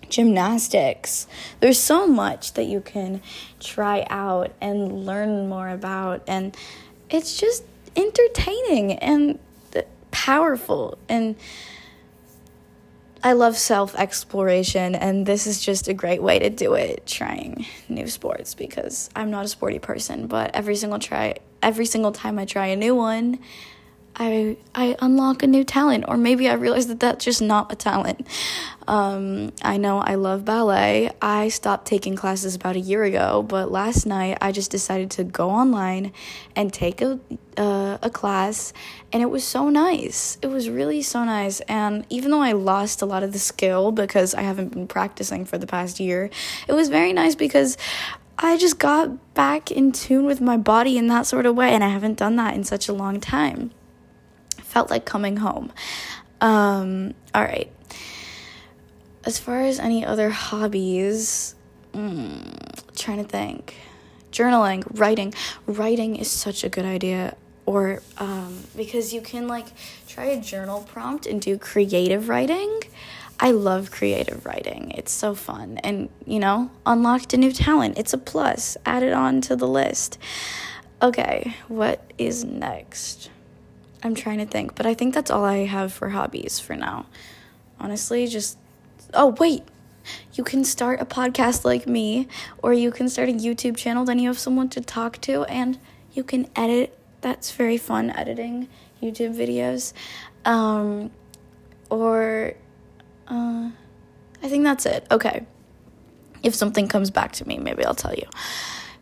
gymnastics. 0.09 1.29
There's 1.61 1.79
so 1.81 2.09
much 2.09 2.55
that 2.55 2.65
you 2.65 2.81
can 2.81 3.23
try 3.61 4.05
out 4.11 4.53
and 4.61 5.07
learn 5.07 5.49
more 5.49 5.69
about, 5.69 6.25
and 6.27 6.55
it's 7.09 7.39
just 7.39 7.63
entertaining 7.95 8.95
and 8.95 9.39
powerful. 10.11 10.99
And 11.09 11.37
I 13.23 13.33
love 13.33 13.57
self 13.57 13.95
exploration, 13.95 14.97
and 14.97 15.27
this 15.27 15.47
is 15.47 15.65
just 15.65 15.87
a 15.87 15.95
great 15.95 16.23
way 16.23 16.41
to 16.41 16.51
do 16.51 16.75
it. 16.75 17.07
Trying 17.07 17.67
new 17.89 18.09
sports 18.09 18.55
because 18.55 19.11
I'm 19.15 19.31
not 19.31 19.45
a 19.45 19.49
sporty 19.49 19.79
person, 19.79 20.27
but 20.27 20.57
every 20.57 20.75
single 20.75 20.99
try, 20.99 21.37
every 21.63 21.87
single 21.87 22.11
time 22.11 22.37
I 22.41 22.47
try 22.47 22.67
a 22.67 22.77
new 22.77 22.97
one, 22.97 23.39
I 24.19 24.57
I 24.75 24.97
unlock 25.01 25.43
a 25.43 25.47
new 25.47 25.63
talent, 25.63 26.07
or 26.09 26.17
maybe 26.17 26.49
I 26.49 26.55
realize 26.55 26.87
that 26.87 27.01
that's 27.01 27.25
just 27.25 27.43
not 27.43 27.71
a 27.71 27.77
talent. 27.77 28.27
Um, 28.89 29.53
I 29.63 29.77
know 29.77 29.99
I 29.99 30.15
love 30.15 30.45
ballet. 30.45 31.11
I 31.21 31.49
stopped 31.49 31.87
taking 31.87 32.17
classes 32.17 32.55
about 32.55 32.77
a 32.77 32.81
year 32.81 33.05
ago, 33.05 33.43
but 33.43 33.71
last 33.71 34.07
night 34.07 34.39
I 34.41 34.53
just 34.53 34.71
decided 34.71 35.11
to 35.13 35.25
go 35.25 35.51
online 35.51 36.13
and 36.55 36.73
take 36.73 37.03
a 37.03 37.21
uh, 37.59 37.99
a 38.03 38.09
class, 38.09 38.73
and 39.13 39.23
it 39.23 39.27
was 39.27 39.45
so 39.45 39.69
nice. 39.69 40.39
It 40.41 40.47
was 40.47 40.71
really 40.71 41.03
so 41.03 41.25
nice, 41.25 41.61
and 41.61 42.07
even 42.09 42.31
though 42.31 42.43
I 42.43 42.53
lost 42.53 43.03
a 43.03 43.07
lot 43.07 43.23
of 43.23 43.33
the 43.33 43.39
skill 43.39 43.93
because 43.93 44.35
I 44.35 44.43
haven't 44.43 44.73
been 44.73 44.87
practicing 44.87 45.45
for 45.45 45.59
the 45.59 45.67
past 45.67 46.01
year, 46.01 46.31
it 46.67 46.73
was 46.73 46.89
very 46.89 47.13
nice 47.13 47.35
because 47.35 47.77
I 48.39 48.57
just 48.57 48.79
got 48.79 49.35
back 49.35 49.71
in 49.71 49.93
tune 49.93 50.25
with 50.25 50.41
my 50.41 50.57
body 50.57 50.97
in 50.97 51.09
that 51.09 51.27
sort 51.27 51.45
of 51.45 51.55
way, 51.55 51.71
and 51.75 51.85
I 51.85 51.89
haven't 51.89 52.17
done 52.17 52.37
that 52.37 52.55
in 52.55 52.65
such 52.65 52.89
a 52.89 52.95
long 52.95 53.21
time 53.21 53.73
felt 54.77 54.91
like 54.91 55.07
coming 55.07 55.39
home. 55.39 55.73
Um, 56.43 57.15
all 57.35 57.43
right. 57.43 57.73
As 59.25 59.39
far 59.39 59.63
as 59.63 59.79
any 59.79 60.05
other 60.05 60.29
hobbies, 60.29 61.55
mm, 61.95 62.95
trying 62.95 63.25
to 63.25 63.25
think. 63.25 63.75
Journaling, 64.31 64.85
writing. 65.01 65.33
Writing 65.65 66.17
is 66.17 66.31
such 66.31 66.63
a 66.63 66.69
good 66.69 66.85
idea. 66.85 67.39
Or 67.65 68.03
um, 68.19 68.65
because 68.77 69.15
you 69.15 69.23
can 69.23 69.49
like 69.49 69.65
try 70.07 70.27
a 70.27 70.39
journal 70.43 70.83
prompt 70.83 71.25
and 71.25 71.41
do 71.41 71.57
creative 71.57 72.29
writing. 72.29 72.83
I 73.41 73.53
love 73.53 73.91
creative 73.91 74.45
writing. 74.45 74.91
It's 74.91 75.11
so 75.13 75.35
fun. 75.35 75.79
And, 75.79 76.11
you 76.27 76.39
know, 76.39 76.71
unlocked 76.85 77.33
a 77.33 77.39
new 77.39 77.53
talent. 77.53 77.97
It's 77.97 78.13
a 78.13 78.19
plus. 78.19 78.77
Add 78.85 79.03
it 79.03 79.15
on 79.15 79.41
to 79.41 79.57
the 79.57 79.67
list. 79.67 80.19
Okay, 81.01 81.55
what 81.67 82.03
is 82.19 82.45
next? 82.45 83.31
I'm 84.07 84.15
trying 84.15 84.39
to 84.39 84.47
think, 84.47 84.75
but 84.75 84.87
I 84.87 84.95
think 84.95 85.15
that's 85.15 85.31
all 85.31 85.45
I 85.45 85.67
have 85.67 85.93
for 85.93 86.11
hobbies 86.11 86.59
for 86.59 86.77
now. 86.77 87.07
Honestly, 87.79 88.27
just 88.27 88.59
oh, 89.13 89.37
wait. 89.39 89.63
You 90.35 90.45
can 90.45 90.63
start 90.65 91.01
a 91.01 91.05
podcast 91.05 91.65
like 91.65 91.89
me, 91.89 92.29
or 92.63 92.73
you 92.73 92.93
can 92.93 93.09
start 93.09 93.29
a 93.29 93.33
YouTube 93.33 93.77
channel, 93.77 94.05
then 94.05 94.21
you 94.21 94.29
have 94.29 94.39
someone 94.39 94.69
to 94.71 94.81
talk 94.81 95.21
to, 95.23 95.43
and 95.45 95.79
you 96.13 96.23
can 96.23 96.49
edit. 96.55 96.97
That's 97.23 97.51
very 97.51 97.77
fun, 97.77 98.11
editing 98.11 98.69
YouTube 99.03 99.35
videos. 99.37 99.93
Um, 100.45 101.11
or, 101.91 102.55
uh, 103.27 103.71
I 104.43 104.49
think 104.49 104.63
that's 104.63 104.87
it. 104.87 105.07
Okay. 105.11 105.45
If 106.43 106.55
something 106.55 106.87
comes 106.87 107.11
back 107.11 107.33
to 107.33 107.49
me, 107.49 107.59
maybe 107.59 107.85
I'll 107.85 107.95
tell 107.95 108.15
you. 108.15 108.29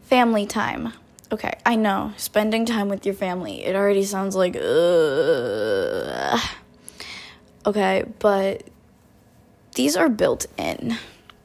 Family 0.05 0.47
time. 0.47 0.95
Okay, 1.35 1.59
I 1.67 1.75
know. 1.75 2.13
Spending 2.17 2.65
time 2.65 2.89
with 2.89 3.05
your 3.05 3.17
family. 3.17 3.65
It 3.65 3.75
already 3.75 4.05
sounds 4.05 4.37
like 4.37 4.55
Okay, 7.67 8.05
but 8.21 8.63
these 9.75 9.97
are 9.97 10.09
built 10.09 10.47
in 10.57 10.97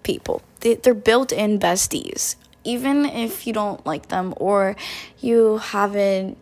people. 0.04 0.44
They're 0.60 0.94
built 0.94 1.32
in 1.32 1.58
besties. 1.58 2.36
Even 2.64 3.04
if 3.08 3.48
you 3.48 3.54
don't 3.54 3.84
like 3.84 4.10
them 4.10 4.36
or 4.38 4.76
you 5.22 5.58
haven't 5.58 6.38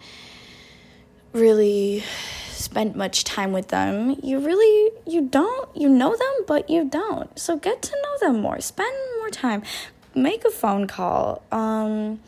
really 1.32 2.04
spent 2.50 2.98
much 2.98 3.24
time 3.24 3.54
with 3.54 3.70
them, 3.70 4.18
you 4.22 4.40
really 4.40 4.92
you 5.06 5.22
don't 5.22 5.70
you 5.74 5.88
know 5.88 6.14
them 6.14 6.36
but 6.48 6.70
you 6.70 6.84
don't. 6.84 7.40
So 7.40 7.56
get 7.56 7.82
to 7.82 7.92
know 7.94 8.28
them 8.28 8.42
more. 8.42 8.60
Spend 8.60 8.94
more 9.20 9.30
time. 9.30 9.64
Make 10.14 10.44
a 10.44 10.52
phone 10.52 10.86
call. 10.86 11.44
Um 11.50 12.20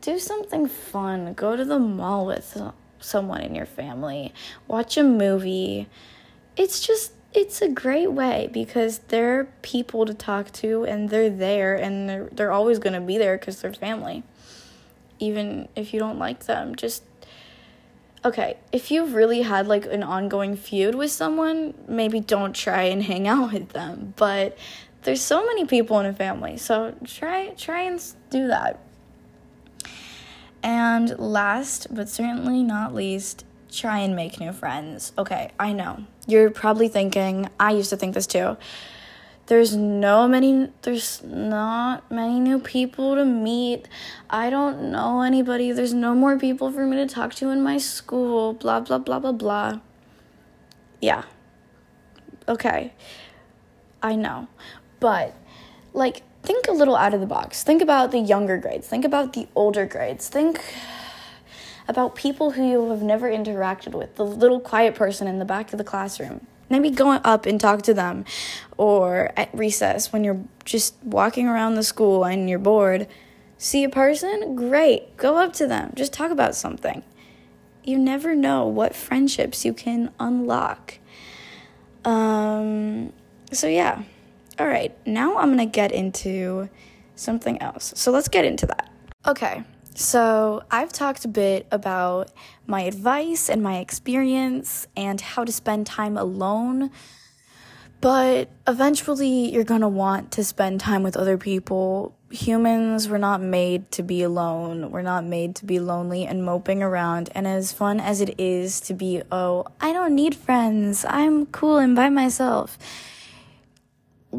do 0.00 0.18
something 0.18 0.66
fun. 0.66 1.34
Go 1.34 1.56
to 1.56 1.64
the 1.64 1.78
mall 1.78 2.26
with 2.26 2.60
someone 3.00 3.40
in 3.42 3.54
your 3.54 3.66
family. 3.66 4.32
Watch 4.68 4.96
a 4.96 5.02
movie. 5.02 5.88
It's 6.56 6.80
just 6.80 7.12
it's 7.32 7.62
a 7.62 7.68
great 7.68 8.12
way 8.12 8.50
because 8.52 8.98
they're 9.08 9.44
people 9.62 10.04
to 10.04 10.12
talk 10.12 10.52
to 10.52 10.84
and 10.84 11.08
they're 11.08 11.30
there 11.30 11.74
and 11.74 12.06
they're, 12.06 12.28
they're 12.30 12.52
always 12.52 12.78
going 12.78 12.92
to 12.92 13.00
be 13.00 13.16
there 13.16 13.38
cuz 13.38 13.60
they're 13.60 13.72
family. 13.72 14.22
Even 15.18 15.68
if 15.74 15.94
you 15.94 16.00
don't 16.00 16.18
like 16.18 16.44
them, 16.44 16.74
just 16.74 17.04
okay, 18.24 18.56
if 18.70 18.90
you've 18.90 19.14
really 19.14 19.42
had 19.42 19.66
like 19.66 19.86
an 19.86 20.02
ongoing 20.02 20.56
feud 20.56 20.94
with 20.94 21.10
someone, 21.10 21.74
maybe 21.88 22.20
don't 22.20 22.54
try 22.54 22.82
and 22.82 23.02
hang 23.02 23.26
out 23.26 23.52
with 23.52 23.70
them. 23.70 24.14
But 24.16 24.56
there's 25.02 25.20
so 25.20 25.44
many 25.44 25.64
people 25.64 25.98
in 26.00 26.06
a 26.06 26.12
family, 26.12 26.56
so 26.58 26.94
try 27.04 27.48
try 27.56 27.82
and 27.82 28.02
do 28.30 28.48
that. 28.48 28.78
And 30.62 31.18
last, 31.18 31.92
but 31.94 32.08
certainly 32.08 32.62
not 32.62 32.94
least, 32.94 33.44
try 33.70 33.98
and 33.98 34.14
make 34.14 34.38
new 34.38 34.52
friends. 34.52 35.12
Okay, 35.18 35.50
I 35.58 35.72
know. 35.72 36.04
You're 36.26 36.50
probably 36.50 36.88
thinking, 36.88 37.48
I 37.58 37.72
used 37.72 37.90
to 37.90 37.96
think 37.96 38.14
this 38.14 38.26
too. 38.26 38.56
There's 39.46 39.74
no 39.74 40.28
many 40.28 40.70
there's 40.82 41.22
not 41.24 42.10
many 42.10 42.38
new 42.38 42.60
people 42.60 43.16
to 43.16 43.24
meet. 43.24 43.88
I 44.30 44.50
don't 44.50 44.92
know 44.92 45.22
anybody. 45.22 45.72
There's 45.72 45.92
no 45.92 46.14
more 46.14 46.38
people 46.38 46.70
for 46.70 46.86
me 46.86 46.96
to 46.96 47.06
talk 47.06 47.34
to 47.34 47.50
in 47.50 47.60
my 47.60 47.78
school. 47.78 48.54
Blah 48.54 48.80
blah 48.80 48.98
blah 48.98 49.18
blah 49.18 49.32
blah. 49.32 49.80
Yeah. 51.00 51.24
Okay. 52.48 52.92
I 54.00 54.14
know. 54.14 54.46
But 55.00 55.34
like 55.92 56.22
think 56.42 56.68
a 56.68 56.72
little 56.72 56.96
out 56.96 57.14
of 57.14 57.20
the 57.20 57.26
box. 57.26 57.62
Think 57.62 57.82
about 57.82 58.10
the 58.10 58.18
younger 58.18 58.56
grades. 58.58 58.86
Think 58.86 59.04
about 59.04 59.32
the 59.32 59.48
older 59.54 59.86
grades. 59.86 60.28
Think 60.28 60.60
about 61.88 62.14
people 62.14 62.52
who 62.52 62.68
you 62.68 62.90
have 62.90 63.02
never 63.02 63.30
interacted 63.30 63.92
with, 63.92 64.16
the 64.16 64.24
little 64.24 64.60
quiet 64.60 64.94
person 64.94 65.26
in 65.26 65.38
the 65.38 65.44
back 65.44 65.72
of 65.72 65.78
the 65.78 65.84
classroom. 65.84 66.46
Maybe 66.70 66.90
going 66.90 67.20
up 67.24 67.44
and 67.44 67.60
talk 67.60 67.82
to 67.82 67.94
them, 67.94 68.24
or 68.78 69.32
at 69.36 69.52
recess 69.52 70.12
when 70.12 70.24
you're 70.24 70.42
just 70.64 70.94
walking 71.02 71.46
around 71.46 71.74
the 71.74 71.82
school 71.82 72.24
and 72.24 72.48
you're 72.48 72.58
bored. 72.58 73.06
See 73.58 73.84
a 73.84 73.88
person? 73.88 74.56
Great. 74.56 75.16
Go 75.16 75.36
up 75.36 75.52
to 75.54 75.66
them. 75.66 75.92
Just 75.94 76.12
talk 76.12 76.30
about 76.30 76.54
something. 76.54 77.02
You 77.84 77.98
never 77.98 78.34
know 78.34 78.66
what 78.66 78.94
friendships 78.94 79.64
you 79.64 79.72
can 79.74 80.12
unlock. 80.18 80.98
Um, 82.04 83.12
so, 83.52 83.66
yeah. 83.66 84.02
All 84.62 84.68
right, 84.68 84.96
now 85.04 85.38
I'm 85.38 85.50
gonna 85.50 85.66
get 85.66 85.90
into 85.90 86.68
something 87.16 87.60
else. 87.60 87.94
So 87.96 88.12
let's 88.12 88.28
get 88.28 88.44
into 88.44 88.64
that. 88.66 88.92
Okay, 89.26 89.64
so 89.96 90.62
I've 90.70 90.92
talked 90.92 91.24
a 91.24 91.28
bit 91.28 91.66
about 91.72 92.30
my 92.68 92.82
advice 92.82 93.50
and 93.50 93.60
my 93.60 93.78
experience 93.78 94.86
and 94.96 95.20
how 95.20 95.42
to 95.42 95.50
spend 95.50 95.88
time 95.88 96.16
alone. 96.16 96.92
But 98.00 98.50
eventually, 98.68 99.52
you're 99.52 99.64
gonna 99.64 99.88
want 99.88 100.30
to 100.32 100.44
spend 100.44 100.78
time 100.78 101.02
with 101.02 101.16
other 101.16 101.36
people. 101.36 102.14
Humans 102.30 103.08
were 103.08 103.18
not 103.18 103.40
made 103.40 103.90
to 103.90 104.04
be 104.04 104.22
alone. 104.22 104.92
We're 104.92 105.02
not 105.02 105.24
made 105.24 105.56
to 105.56 105.64
be 105.64 105.80
lonely 105.80 106.24
and 106.24 106.44
moping 106.44 106.84
around. 106.84 107.30
And 107.34 107.48
as 107.48 107.72
fun 107.72 107.98
as 107.98 108.20
it 108.20 108.38
is 108.38 108.80
to 108.82 108.94
be, 108.94 109.22
oh, 109.32 109.66
I 109.80 109.92
don't 109.92 110.14
need 110.14 110.36
friends, 110.36 111.04
I'm 111.08 111.46
cool 111.46 111.78
and 111.78 111.96
by 111.96 112.10
myself 112.10 112.78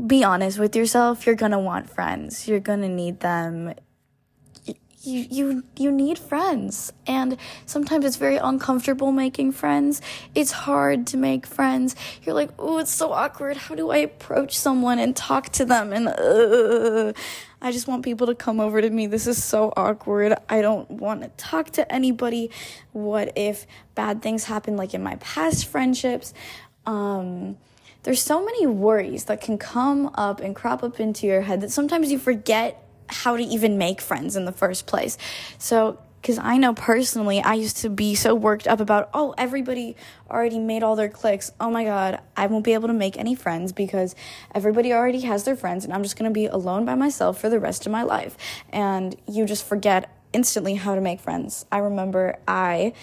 be 0.07 0.23
honest 0.23 0.59
with 0.59 0.75
yourself. 0.75 1.25
You're 1.25 1.35
gonna 1.35 1.59
want 1.59 1.89
friends. 1.89 2.47
You're 2.47 2.59
gonna 2.59 2.89
need 2.89 3.19
them. 3.19 3.73
You, 5.05 5.27
you, 5.29 5.63
you 5.75 5.91
need 5.91 6.17
friends. 6.17 6.93
And 7.05 7.35
sometimes 7.65 8.05
it's 8.05 8.15
very 8.15 8.37
uncomfortable 8.37 9.11
making 9.11 9.51
friends. 9.51 10.01
It's 10.33 10.51
hard 10.51 11.07
to 11.07 11.17
make 11.17 11.45
friends. 11.45 11.97
You're 12.23 12.35
like, 12.35 12.51
oh, 12.57 12.77
it's 12.77 12.91
so 12.91 13.11
awkward. 13.11 13.57
How 13.57 13.75
do 13.75 13.91
I 13.91 13.97
approach 13.97 14.57
someone 14.57 14.99
and 14.99 15.13
talk 15.13 15.49
to 15.49 15.65
them? 15.65 15.91
And, 15.91 16.07
uh, 16.07 17.11
I 17.63 17.71
just 17.71 17.87
want 17.87 18.03
people 18.03 18.27
to 18.27 18.35
come 18.35 18.59
over 18.59 18.81
to 18.81 18.89
me. 18.89 19.07
This 19.07 19.25
is 19.25 19.41
so 19.41 19.71
awkward. 19.77 20.35
I 20.49 20.61
don't 20.61 20.89
want 20.91 21.21
to 21.21 21.29
talk 21.37 21.71
to 21.71 21.89
anybody. 21.91 22.51
What 22.91 23.31
if 23.37 23.65
bad 23.95 24.21
things 24.21 24.43
happen, 24.43 24.75
like 24.75 24.93
in 24.93 25.01
my 25.01 25.15
past 25.15 25.65
friendships? 25.65 26.33
Um, 26.85 27.57
there's 28.03 28.21
so 28.21 28.43
many 28.43 28.67
worries 28.67 29.25
that 29.25 29.41
can 29.41 29.57
come 29.57 30.11
up 30.15 30.39
and 30.39 30.55
crop 30.55 30.83
up 30.83 30.99
into 30.99 31.25
your 31.25 31.41
head 31.41 31.61
that 31.61 31.71
sometimes 31.71 32.11
you 32.11 32.19
forget 32.19 32.79
how 33.07 33.37
to 33.37 33.43
even 33.43 33.77
make 33.77 34.01
friends 34.01 34.35
in 34.35 34.45
the 34.45 34.51
first 34.51 34.85
place. 34.85 35.17
So, 35.57 35.99
because 36.21 36.39
I 36.39 36.57
know 36.57 36.73
personally, 36.73 37.41
I 37.41 37.55
used 37.55 37.77
to 37.77 37.89
be 37.89 38.15
so 38.15 38.33
worked 38.33 38.65
up 38.65 38.79
about, 38.79 39.09
oh, 39.13 39.35
everybody 39.37 39.97
already 40.31 40.57
made 40.57 40.81
all 40.81 40.95
their 40.95 41.09
cliques. 41.09 41.51
Oh 41.59 41.69
my 41.69 41.83
God, 41.83 42.21
I 42.37 42.47
won't 42.47 42.63
be 42.63 42.73
able 42.73 42.87
to 42.87 42.93
make 42.93 43.17
any 43.17 43.35
friends 43.35 43.73
because 43.73 44.15
everybody 44.55 44.93
already 44.93 45.19
has 45.21 45.43
their 45.43 45.57
friends 45.57 45.83
and 45.83 45.93
I'm 45.93 46.01
just 46.01 46.15
gonna 46.15 46.31
be 46.31 46.45
alone 46.45 46.85
by 46.85 46.95
myself 46.95 47.41
for 47.41 47.49
the 47.49 47.59
rest 47.59 47.85
of 47.85 47.91
my 47.91 48.03
life. 48.03 48.37
And 48.69 49.17
you 49.27 49.45
just 49.45 49.65
forget 49.65 50.09
instantly 50.31 50.75
how 50.75 50.95
to 50.95 51.01
make 51.01 51.19
friends. 51.19 51.65
I 51.73 51.79
remember 51.79 52.37
I 52.47 52.93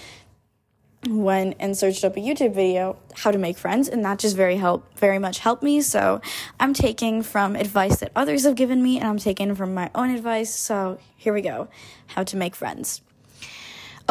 went 1.08 1.56
and 1.58 1.76
searched 1.76 2.04
up 2.04 2.16
a 2.16 2.20
YouTube 2.20 2.54
video 2.54 2.98
how 3.14 3.30
to 3.30 3.38
make 3.38 3.56
friends 3.56 3.88
and 3.88 4.04
that 4.04 4.18
just 4.18 4.36
very 4.36 4.56
help 4.56 4.98
very 4.98 5.18
much 5.18 5.38
helped 5.38 5.62
me 5.62 5.80
so 5.80 6.20
I'm 6.58 6.74
taking 6.74 7.22
from 7.22 7.56
advice 7.56 8.00
that 8.00 8.12
others 8.14 8.44
have 8.44 8.54
given 8.54 8.82
me 8.82 8.98
and 8.98 9.08
I'm 9.08 9.18
taking 9.18 9.54
from 9.54 9.72
my 9.72 9.90
own 9.94 10.10
advice 10.10 10.54
so 10.54 10.98
here 11.16 11.32
we 11.32 11.40
go 11.40 11.68
how 12.08 12.24
to 12.24 12.36
make 12.36 12.54
friends 12.54 13.00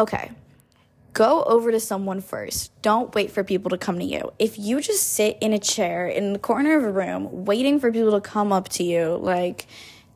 okay 0.00 0.32
go 1.12 1.42
over 1.44 1.70
to 1.70 1.80
someone 1.80 2.20
first. 2.20 2.70
Don't 2.82 3.14
wait 3.14 3.30
for 3.30 3.44
people 3.44 3.70
to 3.70 3.78
come 3.78 3.98
to 3.98 4.04
you. 4.04 4.32
If 4.38 4.58
you 4.58 4.80
just 4.80 5.12
sit 5.12 5.38
in 5.40 5.52
a 5.52 5.58
chair 5.58 6.06
in 6.06 6.32
the 6.32 6.38
corner 6.38 6.76
of 6.76 6.84
a 6.84 6.90
room 6.90 7.44
waiting 7.44 7.80
for 7.80 7.92
people 7.92 8.12
to 8.12 8.20
come 8.20 8.52
up 8.52 8.68
to 8.70 8.84
you, 8.84 9.18
like, 9.20 9.66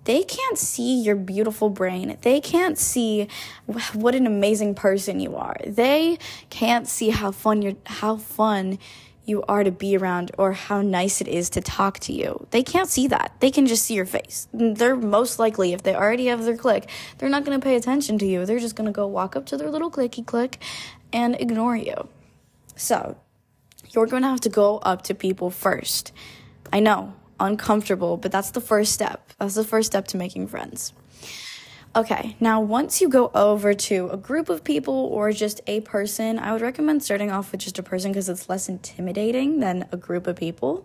they 0.04 0.22
can't 0.22 0.58
see 0.58 1.00
your 1.00 1.16
beautiful 1.16 1.70
brain. 1.70 2.16
They 2.22 2.40
can't 2.40 2.78
see 2.78 3.28
what 3.92 4.14
an 4.14 4.26
amazing 4.26 4.74
person 4.74 5.20
you 5.20 5.36
are. 5.36 5.56
They 5.66 6.18
can't 6.50 6.86
see 6.86 7.10
how 7.10 7.32
fun 7.32 7.62
you're, 7.62 7.76
how 7.86 8.16
fun 8.16 8.78
you 9.26 9.42
are 9.48 9.64
to 9.64 9.70
be 9.70 9.96
around 9.96 10.30
or 10.36 10.52
how 10.52 10.82
nice 10.82 11.20
it 11.20 11.28
is 11.28 11.48
to 11.50 11.60
talk 11.60 11.98
to 11.98 12.12
you. 12.12 12.46
They 12.50 12.62
can't 12.62 12.88
see 12.88 13.06
that. 13.08 13.32
They 13.40 13.50
can 13.50 13.66
just 13.66 13.84
see 13.84 13.94
your 13.94 14.04
face. 14.04 14.48
They're 14.52 14.96
most 14.96 15.38
likely, 15.38 15.72
if 15.72 15.82
they 15.82 15.94
already 15.94 16.26
have 16.26 16.44
their 16.44 16.56
clique, 16.56 16.88
they're 17.16 17.30
not 17.30 17.44
going 17.44 17.58
to 17.58 17.64
pay 17.64 17.76
attention 17.76 18.18
to 18.18 18.26
you. 18.26 18.44
They're 18.44 18.58
just 18.58 18.76
going 18.76 18.86
to 18.86 18.92
go 18.92 19.06
walk 19.06 19.36
up 19.36 19.46
to 19.46 19.56
their 19.56 19.70
little 19.70 19.90
clicky 19.90 20.24
click 20.24 20.58
and 21.12 21.40
ignore 21.40 21.76
you. 21.76 22.08
So, 22.76 23.16
you're 23.90 24.06
going 24.06 24.22
to 24.22 24.28
have 24.28 24.40
to 24.40 24.48
go 24.48 24.78
up 24.78 25.02
to 25.02 25.14
people 25.14 25.50
first. 25.50 26.12
I 26.72 26.80
know, 26.80 27.14
uncomfortable, 27.40 28.16
but 28.16 28.32
that's 28.32 28.50
the 28.50 28.60
first 28.60 28.92
step. 28.92 29.32
That's 29.38 29.54
the 29.54 29.64
first 29.64 29.86
step 29.86 30.06
to 30.08 30.16
making 30.16 30.48
friends. 30.48 30.92
Okay, 31.96 32.36
now 32.40 32.60
once 32.60 33.00
you 33.00 33.08
go 33.08 33.30
over 33.34 33.72
to 33.72 34.08
a 34.10 34.16
group 34.16 34.48
of 34.48 34.64
people 34.64 34.94
or 34.94 35.30
just 35.30 35.60
a 35.68 35.80
person, 35.82 36.40
I 36.40 36.52
would 36.52 36.60
recommend 36.60 37.04
starting 37.04 37.30
off 37.30 37.52
with 37.52 37.60
just 37.60 37.78
a 37.78 37.84
person 37.84 38.10
because 38.10 38.28
it's 38.28 38.48
less 38.48 38.68
intimidating 38.68 39.60
than 39.60 39.86
a 39.92 39.96
group 39.96 40.26
of 40.26 40.34
people. 40.34 40.84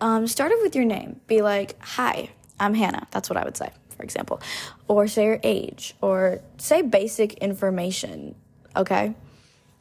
Um, 0.00 0.26
start 0.26 0.50
off 0.50 0.58
with 0.62 0.74
your 0.74 0.84
name. 0.84 1.20
Be 1.28 1.40
like, 1.40 1.76
Hi, 1.82 2.30
I'm 2.58 2.74
Hanna. 2.74 3.06
That's 3.12 3.30
what 3.30 3.36
I 3.36 3.44
would 3.44 3.56
say, 3.56 3.70
for 3.96 4.02
example. 4.02 4.40
Or 4.88 5.06
say 5.06 5.24
your 5.24 5.40
age, 5.44 5.94
or 6.00 6.40
say 6.56 6.82
basic 6.82 7.34
information, 7.34 8.34
okay? 8.74 9.14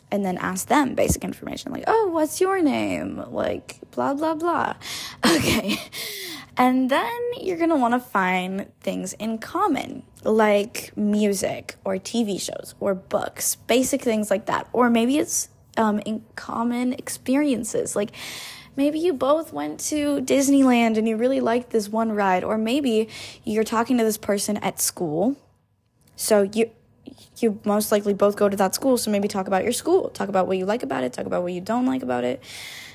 And 0.10 0.24
then 0.24 0.38
ask 0.38 0.70
them 0.70 0.96
basic 0.96 1.24
information, 1.24 1.74
like, 1.74 1.84
Oh, 1.86 2.08
what's 2.08 2.40
your 2.40 2.62
name? 2.62 3.24
Like, 3.30 3.80
blah, 3.92 4.14
blah, 4.14 4.36
blah. 4.36 4.76
Okay. 5.26 5.78
And 6.58 6.90
then 6.90 7.20
you're 7.40 7.58
going 7.58 7.70
to 7.70 7.76
want 7.76 7.94
to 7.94 8.00
find 8.00 8.66
things 8.80 9.14
in 9.14 9.38
common, 9.38 10.02
like 10.24 10.92
music 10.98 11.76
or 11.86 11.98
TV 11.98 12.42
shows 12.42 12.74
or 12.80 12.96
books, 12.96 13.56
basic 13.56 14.02
things 14.02 14.32
like 14.32 14.48
that. 14.48 14.68
Or 14.74 14.90
maybe 14.90 15.20
it's 15.20 15.50
um, 15.78 16.00
in 16.00 16.26
common 16.36 16.94
experiences. 16.94 17.96
Like 17.96 18.12
maybe 18.76 18.98
you 18.98 19.14
both 19.14 19.54
went 19.54 19.80
to 19.82 20.20
Disneyland 20.22 20.98
and 20.98 21.08
you 21.08 21.16
really 21.16 21.42
liked 21.42 21.70
this 21.70 21.90
one 21.90 22.12
ride. 22.12 22.44
Or 22.44 22.58
maybe 22.58 23.08
you're 23.44 23.64
talking 23.64 24.00
to 24.00 24.04
this 24.04 24.18
person 24.18 24.58
at 24.58 24.82
school. 24.82 25.36
So 26.16 26.42
you 26.42 26.72
you 27.38 27.60
most 27.64 27.92
likely 27.92 28.14
both 28.14 28.36
go 28.36 28.50
to 28.50 28.58
that 28.58 28.76
school. 28.76 28.98
So 28.98 29.12
maybe 29.12 29.28
talk 29.28 29.48
about 29.48 29.64
your 29.64 29.74
school, 29.74 30.10
talk 30.10 30.30
about 30.30 30.48
what 30.48 30.58
you 30.58 30.66
like 30.66 30.84
about 30.84 31.04
it, 31.04 31.14
talk 31.14 31.26
about 31.26 31.44
what 31.44 31.54
you 31.54 31.62
don't 31.62 31.86
like 31.86 32.04
about 32.04 32.24
it 32.24 32.42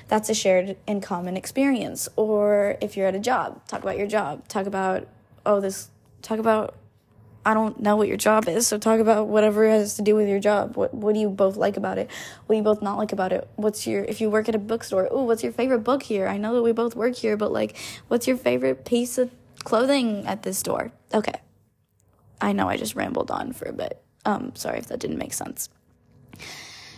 that's 0.07 0.29
a 0.29 0.33
shared 0.33 0.77
and 0.87 1.01
common 1.01 1.37
experience. 1.37 2.09
Or 2.15 2.77
if 2.81 2.97
you're 2.97 3.07
at 3.07 3.15
a 3.15 3.19
job, 3.19 3.65
talk 3.67 3.81
about 3.81 3.97
your 3.97 4.07
job. 4.07 4.47
Talk 4.47 4.65
about, 4.65 5.07
oh, 5.45 5.59
this, 5.59 5.89
talk 6.21 6.39
about, 6.39 6.75
I 7.45 7.53
don't 7.53 7.79
know 7.81 7.95
what 7.95 8.07
your 8.07 8.17
job 8.17 8.47
is, 8.47 8.67
so 8.67 8.77
talk 8.77 8.99
about 8.99 9.27
whatever 9.27 9.65
it 9.65 9.71
has 9.71 9.95
to 9.95 10.01
do 10.01 10.15
with 10.15 10.29
your 10.29 10.39
job. 10.39 10.77
What 10.77 10.93
what 10.93 11.13
do 11.13 11.19
you 11.19 11.29
both 11.29 11.57
like 11.57 11.75
about 11.75 11.97
it? 11.97 12.09
What 12.45 12.53
do 12.53 12.57
you 12.57 12.63
both 12.63 12.81
not 12.81 12.97
like 12.97 13.11
about 13.11 13.33
it? 13.33 13.49
What's 13.57 13.85
your 13.85 14.05
if 14.05 14.21
you 14.21 14.29
work 14.29 14.47
at 14.47 14.55
a 14.55 14.59
bookstore? 14.59 15.09
Oh, 15.11 15.23
what's 15.23 15.43
your 15.43 15.51
favorite 15.51 15.79
book 15.79 16.03
here? 16.03 16.27
I 16.27 16.37
know 16.37 16.53
that 16.53 16.61
we 16.61 16.71
both 16.71 16.95
work 16.95 17.15
here, 17.15 17.35
but 17.35 17.51
like, 17.51 17.75
what's 18.07 18.27
your 18.27 18.37
favorite 18.37 18.85
piece 18.85 19.17
of 19.17 19.29
clothing 19.65 20.25
at 20.25 20.43
this 20.43 20.57
store? 20.57 20.93
Okay, 21.13 21.41
I 22.39 22.53
know 22.53 22.69
I 22.69 22.77
just 22.77 22.95
rambled 22.95 23.29
on 23.29 23.51
for 23.51 23.65
a 23.65 23.73
bit. 23.73 24.02
Um, 24.25 24.55
sorry 24.55 24.79
if 24.79 24.87
that 24.87 24.99
didn't 24.99 25.17
make 25.17 25.33
sense. 25.33 25.69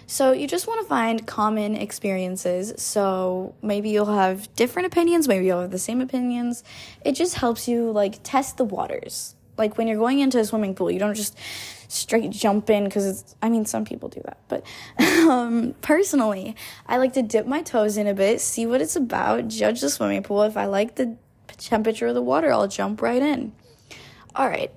So 0.08 0.32
you 0.32 0.48
just 0.48 0.68
want 0.68 0.82
to 0.82 0.88
find 0.88 1.26
common 1.26 1.76
experiences. 1.76 2.74
So 2.78 3.56
maybe 3.62 3.90
you'll 3.90 4.06
have 4.06 4.54
different 4.56 4.88
opinions, 4.88 5.28
maybe 5.28 5.46
you'll 5.46 5.62
have 5.62 5.72
the 5.72 5.80
same 5.80 6.02
opinions. 6.02 6.64
It 7.04 7.14
just 7.14 7.36
helps 7.36 7.68
you 7.68 7.92
like 7.92 8.20
test 8.24 8.58
the 8.58 8.66
waters. 8.66 9.36
Like 9.58 9.78
when 9.78 9.88
you're 9.88 9.98
going 9.98 10.20
into 10.20 10.38
a 10.40 10.46
swimming 10.46 10.76
pool, 10.76 10.92
you 10.92 11.00
don't 11.00 11.16
just 11.16 11.38
straight 11.88 12.30
jump 12.30 12.70
in 12.70 12.84
because 12.84 13.06
it's 13.06 13.36
I 13.42 13.50
mean 13.50 13.66
some 13.66 13.86
people 13.86 14.10
do 14.10 14.22
that, 14.26 14.38
but 14.48 14.66
um, 15.28 15.76
personally, 15.82 16.56
I 16.88 16.98
like 16.98 17.14
to 17.14 17.22
dip 17.22 17.48
my 17.48 17.62
toes 17.62 17.98
in 17.98 18.06
a 18.06 18.14
bit, 18.14 18.42
see 18.42 18.66
what 18.66 18.82
it's 18.82 18.96
about, 18.96 19.48
judge 19.48 19.82
the 19.82 19.90
swimming 19.90 20.24
pool. 20.24 20.44
If 20.44 20.58
I 20.58 20.66
like 20.66 20.96
the 20.96 21.16
temperature 21.58 22.08
of 22.08 22.16
the 22.16 22.22
water, 22.22 22.52
I'll 22.52 22.68
jump 22.68 23.02
right 23.02 23.22
in. 23.22 23.54
All 24.36 24.50
right. 24.50 24.72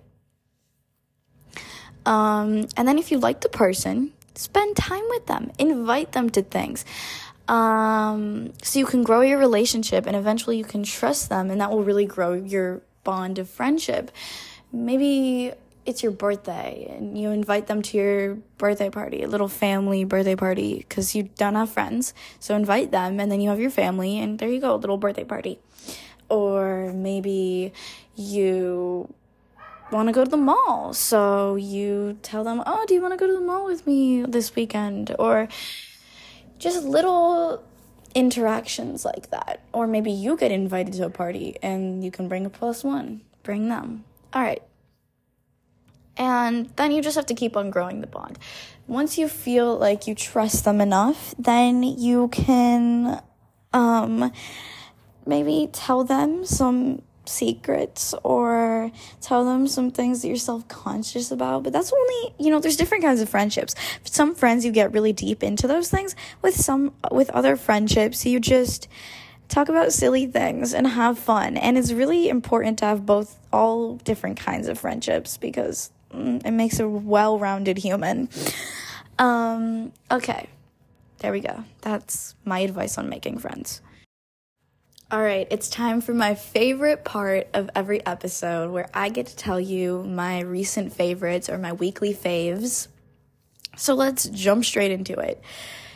Um, 2.09 2.67
and 2.77 2.89
then 2.89 2.99
if 2.99 3.13
you 3.13 3.19
like 3.19 3.43
the 3.43 3.51
person, 3.51 4.13
spend 4.35 4.77
time 4.77 5.05
with 5.11 5.27
them, 5.27 5.53
invite 5.59 6.13
them 6.13 6.31
to 6.31 6.43
things. 6.43 6.87
Um, 7.49 8.53
so 8.63 8.79
you 8.79 8.87
can 8.87 9.03
grow 9.03 9.21
your 9.21 9.39
relationship 9.39 10.07
and 10.07 10.17
eventually 10.17 10.57
you 10.57 10.65
can 10.65 10.85
trust 10.85 11.29
them, 11.29 11.51
and 11.51 11.61
that 11.61 11.71
will 11.71 11.85
really 11.85 12.07
grow 12.07 12.33
your 12.33 12.81
bond 13.05 13.39
of 13.39 13.49
friendship. 13.49 14.11
Maybe 14.73 15.53
it's 15.85 16.03
your 16.03 16.13
birthday 16.13 16.87
and 16.89 17.17
you 17.17 17.31
invite 17.31 17.67
them 17.67 17.81
to 17.81 17.97
your 17.97 18.35
birthday 18.57 18.91
party, 18.91 19.23
a 19.23 19.29
little 19.29 19.49
family 19.49 20.05
birthday 20.05 20.37
party, 20.37 20.79
because 20.79 21.15
you 21.15 21.29
don't 21.37 21.57
have 21.57 21.69
friends. 21.69 22.15
So 22.41 22.57
invite 22.57 22.91
them, 22.91 23.21
and 23.21 23.31
then 23.31 23.41
you 23.43 23.51
have 23.51 23.61
your 23.61 23.71
family, 23.71 24.19
and 24.19 24.39
there 24.39 24.49
you 24.49 24.61
go, 24.61 24.75
a 24.75 24.81
little 24.81 24.99
birthday 24.99 25.25
party. 25.25 25.59
Or 26.31 26.93
maybe 26.93 27.73
you 28.17 29.13
want 29.91 30.09
to 30.09 30.13
go 30.13 30.25
to 30.25 30.31
the 30.31 30.37
mall. 30.37 30.93
So 30.95 31.57
you 31.57 32.19
tell 32.23 32.45
them, 32.45 32.63
oh, 32.67 32.85
do 32.87 32.95
you 32.95 33.01
want 33.01 33.13
to 33.13 33.19
go 33.19 33.27
to 33.27 33.33
the 33.33 33.41
mall 33.41 33.65
with 33.67 33.87
me 33.87 34.23
this 34.23 34.55
weekend? 34.55 35.15
Or 35.19 35.49
just 36.59 36.85
little 36.85 37.65
interactions 38.15 39.05
like 39.05 39.31
that. 39.31 39.61
Or 39.73 39.87
maybe 39.87 40.11
you 40.11 40.37
get 40.37 40.51
invited 40.51 40.95
to 40.95 41.07
a 41.07 41.11
party 41.11 41.57
and 41.63 42.05
you 42.05 42.11
can 42.11 42.29
bring 42.29 42.47
a 42.47 42.51
plus 42.51 42.85
one, 42.85 43.23
bring 43.43 43.69
them. 43.69 44.05
All 44.33 44.43
right. 44.43 44.63
And 46.17 46.69
then 46.77 46.91
you 46.91 47.01
just 47.01 47.15
have 47.15 47.27
to 47.27 47.35
keep 47.35 47.57
on 47.57 47.71
growing 47.71 48.01
the 48.01 48.09
bond. 48.09 48.39
Once 48.89 49.19
you 49.19 49.29
feel 49.29 49.77
like 49.77 50.07
you 50.09 50.15
trust 50.15 50.65
them 50.65 50.81
enough, 50.81 51.33
then 51.39 51.83
you 51.85 52.29
can 52.29 53.23
um, 53.73 54.33
maybe 55.25 55.69
tell 55.73 56.03
them 56.03 56.45
some 56.45 57.03
secrets 57.29 58.15
or 58.25 58.91
tell 59.21 59.45
them 59.45 59.67
some 59.67 59.91
things 59.91 60.23
that 60.23 60.29
you're 60.29 60.37
self-conscious 60.37 61.31
about 61.31 61.63
but 61.63 61.73
that's 61.73 61.93
only 61.93 62.35
you 62.39 62.51
know 62.51 62.61
there's 62.61 62.77
different 62.77 63.05
kinds 63.05 63.21
of 63.21 63.29
friendships. 63.29 63.75
Some 64.05 64.35
friends 64.35 64.65
you 64.65 64.73
get 64.73 64.93
really 64.93 65.13
deep 65.13 65.43
into 65.43 65.67
those 65.67 65.91
things. 65.91 66.17
With 66.43 66.55
some 66.55 66.95
with 67.11 67.31
other 67.31 67.57
friendships 67.57 68.25
you 68.27 68.41
just 68.41 68.89
talk 69.49 69.69
about 69.69 69.93
silly 69.93 70.27
things 70.27 70.75
and 70.75 70.87
have 70.87 71.19
fun. 71.19 71.57
And 71.57 71.79
it's 71.79 71.93
really 71.93 72.29
important 72.29 72.79
to 72.81 72.85
have 72.85 73.07
both 73.07 73.39
all 73.53 73.97
different 73.97 74.39
kinds 74.39 74.69
of 74.69 74.79
friendships 74.79 75.39
because 75.39 75.91
mm, 76.13 76.45
it 76.45 76.51
makes 76.51 76.81
a 76.81 76.89
well-rounded 76.89 77.79
human. 77.79 78.29
Um 79.19 79.93
okay. 80.11 80.49
There 81.19 81.33
we 81.33 81.41
go. 81.41 81.65
That's 81.81 82.37
my 82.45 82.61
advice 82.61 82.97
on 82.97 83.09
making 83.09 83.39
friends 83.39 83.81
all 85.11 85.23
right, 85.23 85.47
it's 85.51 85.71
time 85.71 86.03
for 86.03 86.13
my 86.13 86.35
favorite 86.35 87.03
part 87.03 87.49
of 87.55 87.71
every 87.75 88.05
episode 88.05 88.71
where 88.71 88.91
I 88.93 89.09
get 89.09 89.27
to 89.29 89.37
tell 89.37 89.59
you 89.59 90.03
my 90.03 90.41
recent 90.41 90.93
favorites 90.93 91.49
or 91.49 91.57
my 91.57 91.73
weekly 91.73 92.13
faves. 92.13 92.89
So 93.75 93.95
let's 93.95 94.29
jump 94.29 94.67
straight 94.67 94.91
into 94.91 95.19
it. 95.19 95.43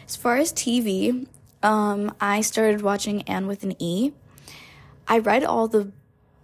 As 0.08 0.16
far 0.16 0.38
as 0.38 0.50
TV, 0.50 1.26
um, 1.62 2.14
I 2.22 2.40
started 2.40 2.80
watching 2.80 3.20
Anne 3.22 3.46
with 3.46 3.64
an 3.64 3.74
E. 3.78 4.12
I 5.06 5.18
read 5.18 5.44
all 5.44 5.68
the 5.68 5.92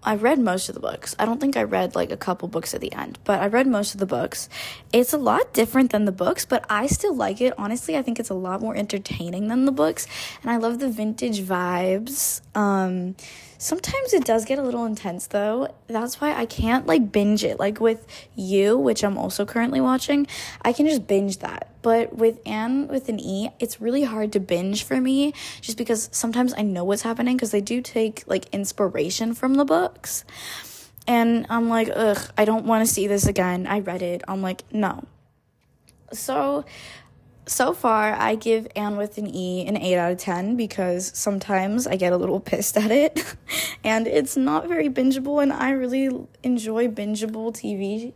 I 0.02 0.14
read 0.14 0.38
most 0.38 0.68
of 0.68 0.74
the 0.74 0.80
books. 0.80 1.16
I 1.18 1.24
don't 1.24 1.40
think 1.40 1.56
I 1.56 1.64
read 1.64 1.94
like 1.94 2.12
a 2.12 2.16
couple 2.16 2.48
books 2.48 2.72
at 2.72 2.80
the 2.80 2.92
end, 2.92 3.18
but 3.24 3.40
I 3.40 3.46
read 3.46 3.66
most 3.66 3.94
of 3.94 4.00
the 4.00 4.06
books. 4.06 4.48
It's 4.92 5.12
a 5.12 5.18
lot 5.18 5.52
different 5.52 5.90
than 5.90 6.04
the 6.04 6.12
books, 6.12 6.44
but 6.44 6.64
I 6.70 6.86
still 6.86 7.14
like 7.14 7.40
it. 7.40 7.52
Honestly, 7.58 7.96
I 7.96 8.02
think 8.02 8.20
it's 8.20 8.30
a 8.30 8.34
lot 8.34 8.60
more 8.60 8.76
entertaining 8.76 9.48
than 9.48 9.64
the 9.64 9.72
books, 9.72 10.06
and 10.42 10.50
I 10.50 10.56
love 10.56 10.78
the 10.78 10.88
vintage 10.88 11.40
vibes. 11.42 12.40
Um, 12.54 13.16
Sometimes 13.60 14.12
it 14.12 14.24
does 14.24 14.44
get 14.44 14.60
a 14.60 14.62
little 14.62 14.84
intense 14.84 15.26
though. 15.26 15.74
That's 15.88 16.20
why 16.20 16.32
I 16.32 16.46
can't 16.46 16.86
like 16.86 17.10
binge 17.10 17.42
it. 17.42 17.58
Like 17.58 17.80
with 17.80 18.06
you, 18.36 18.78
which 18.78 19.02
I'm 19.02 19.18
also 19.18 19.44
currently 19.44 19.80
watching, 19.80 20.28
I 20.62 20.72
can 20.72 20.86
just 20.86 21.08
binge 21.08 21.38
that. 21.38 21.68
But 21.82 22.14
with 22.14 22.38
Anne 22.46 22.86
with 22.86 23.08
an 23.08 23.18
E, 23.18 23.50
it's 23.58 23.80
really 23.80 24.04
hard 24.04 24.32
to 24.34 24.40
binge 24.40 24.84
for 24.84 25.00
me 25.00 25.34
just 25.60 25.76
because 25.76 26.08
sometimes 26.12 26.54
I 26.56 26.62
know 26.62 26.84
what's 26.84 27.02
happening 27.02 27.36
because 27.36 27.50
they 27.50 27.60
do 27.60 27.82
take 27.82 28.22
like 28.28 28.48
inspiration 28.52 29.34
from 29.34 29.54
the 29.54 29.64
books. 29.64 30.24
And 31.08 31.44
I'm 31.50 31.68
like, 31.68 31.90
ugh, 31.92 32.30
I 32.38 32.44
don't 32.44 32.64
want 32.64 32.86
to 32.86 32.92
see 32.92 33.08
this 33.08 33.26
again. 33.26 33.66
I 33.66 33.80
read 33.80 34.02
it. 34.02 34.22
I'm 34.28 34.40
like, 34.40 34.62
no. 34.72 35.02
So 36.12 36.64
so 37.48 37.72
far, 37.72 38.12
I 38.12 38.34
give 38.34 38.68
Anne 38.76 38.96
with 38.96 39.18
an 39.18 39.34
E 39.34 39.66
an 39.66 39.76
8 39.76 39.96
out 39.96 40.12
of 40.12 40.18
10 40.18 40.56
because 40.56 41.10
sometimes 41.18 41.86
I 41.86 41.96
get 41.96 42.12
a 42.12 42.16
little 42.16 42.40
pissed 42.50 42.76
at 42.76 42.90
it 42.90 43.34
and 43.84 44.06
it's 44.06 44.36
not 44.36 44.68
very 44.68 44.88
bingeable 44.88 45.42
and 45.42 45.52
I 45.52 45.70
really 45.70 46.10
enjoy 46.42 46.88
bingeable 46.88 47.52
TV, 47.52 48.12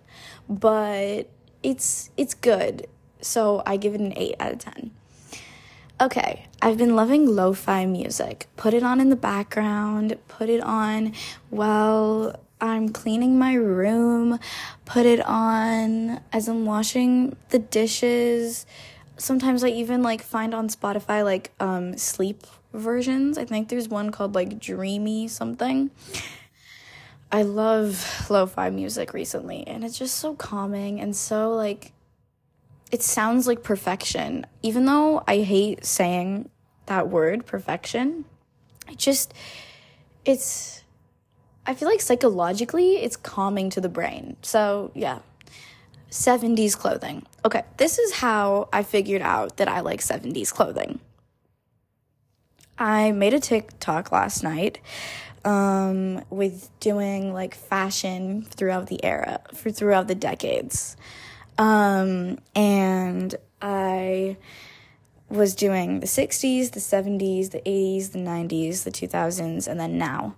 but 0.48 1.28
it's 1.62 2.10
it's 2.16 2.34
good. 2.34 2.86
So 3.20 3.62
I 3.64 3.76
give 3.76 3.94
it 3.94 4.00
an 4.00 4.12
8 4.16 4.36
out 4.38 4.52
of 4.52 4.58
10. 4.58 4.90
Okay, 6.00 6.46
I've 6.60 6.76
been 6.76 6.96
loving 6.96 7.26
lo 7.26 7.52
fi 7.52 7.86
music. 7.86 8.48
Put 8.56 8.74
it 8.74 8.82
on 8.82 9.00
in 9.00 9.08
the 9.08 9.16
background, 9.16 10.18
put 10.26 10.48
it 10.48 10.60
on 10.62 11.12
while 11.48 12.40
I'm 12.60 12.90
cleaning 12.90 13.38
my 13.38 13.54
room, 13.54 14.38
put 14.84 15.06
it 15.06 15.20
on 15.20 16.20
as 16.32 16.48
I'm 16.48 16.64
washing 16.64 17.36
the 17.50 17.58
dishes. 17.58 18.66
Sometimes 19.16 19.62
I 19.62 19.68
even 19.68 20.02
like 20.02 20.22
find 20.22 20.54
on 20.54 20.68
Spotify 20.68 21.24
like 21.24 21.52
um 21.60 21.96
sleep 21.96 22.46
versions. 22.72 23.38
I 23.38 23.44
think 23.44 23.68
there's 23.68 23.88
one 23.88 24.10
called 24.10 24.34
like 24.34 24.58
Dreamy 24.58 25.28
something. 25.28 25.90
I 27.30 27.42
love 27.42 28.26
lo-fi 28.28 28.68
music 28.70 29.14
recently 29.14 29.66
and 29.66 29.84
it's 29.84 29.98
just 29.98 30.16
so 30.16 30.34
calming 30.34 31.00
and 31.00 31.16
so 31.16 31.54
like 31.54 31.92
it 32.92 33.02
sounds 33.02 33.46
like 33.46 33.62
perfection. 33.62 34.46
Even 34.62 34.84
though 34.84 35.24
I 35.26 35.38
hate 35.38 35.84
saying 35.84 36.50
that 36.86 37.08
word, 37.08 37.46
perfection, 37.46 38.26
it 38.86 38.98
just, 38.98 39.32
it's, 40.26 40.84
I 41.66 41.74
feel 41.74 41.88
like 41.88 42.02
psychologically 42.02 42.96
it's 42.96 43.16
calming 43.16 43.70
to 43.70 43.80
the 43.80 43.88
brain. 43.88 44.36
So, 44.42 44.92
yeah. 44.94 45.20
70s 46.12 46.76
clothing. 46.76 47.24
Okay, 47.44 47.64
this 47.78 47.98
is 47.98 48.12
how 48.12 48.68
I 48.72 48.82
figured 48.82 49.22
out 49.22 49.56
that 49.56 49.66
I 49.66 49.80
like 49.80 50.00
70s 50.00 50.52
clothing. 50.52 51.00
I 52.78 53.12
made 53.12 53.32
a 53.32 53.40
TikTok 53.40 54.12
last 54.12 54.42
night 54.42 54.78
um, 55.44 56.22
with 56.28 56.68
doing 56.80 57.32
like 57.32 57.54
fashion 57.54 58.42
throughout 58.42 58.88
the 58.88 59.02
era, 59.02 59.40
for 59.54 59.70
throughout 59.70 60.06
the 60.06 60.14
decades. 60.14 60.96
Um, 61.56 62.38
and 62.54 63.34
I 63.62 64.36
was 65.30 65.54
doing 65.54 66.00
the 66.00 66.06
60s, 66.06 66.72
the 66.72 66.80
70s, 66.80 67.52
the 67.52 67.60
80s, 67.60 68.12
the 68.12 68.18
90s, 68.18 68.84
the 68.84 68.90
2000s, 68.90 69.66
and 69.66 69.80
then 69.80 69.96
now. 69.96 70.36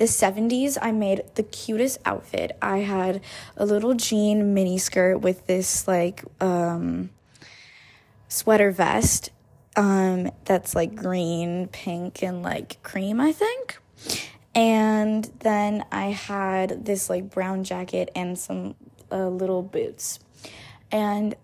The 0.00 0.06
70s, 0.06 0.78
I 0.80 0.92
made 0.92 1.24
the 1.34 1.42
cutest 1.42 1.98
outfit. 2.06 2.56
I 2.62 2.78
had 2.78 3.20
a 3.58 3.66
little 3.66 3.92
jean 3.92 4.54
mini 4.54 4.78
skirt 4.78 5.18
with 5.18 5.46
this 5.46 5.86
like 5.86 6.24
um, 6.40 7.10
sweater 8.26 8.70
vest 8.70 9.28
um, 9.76 10.30
that's 10.46 10.74
like 10.74 10.94
green, 10.94 11.68
pink, 11.68 12.22
and 12.22 12.42
like 12.42 12.82
cream, 12.82 13.20
I 13.20 13.32
think. 13.32 13.78
And 14.54 15.30
then 15.40 15.84
I 15.92 16.06
had 16.06 16.86
this 16.86 17.10
like 17.10 17.28
brown 17.28 17.62
jacket 17.62 18.10
and 18.14 18.38
some 18.38 18.76
uh, 19.12 19.28
little 19.28 19.62
boots. 19.62 20.18
And 20.90 21.34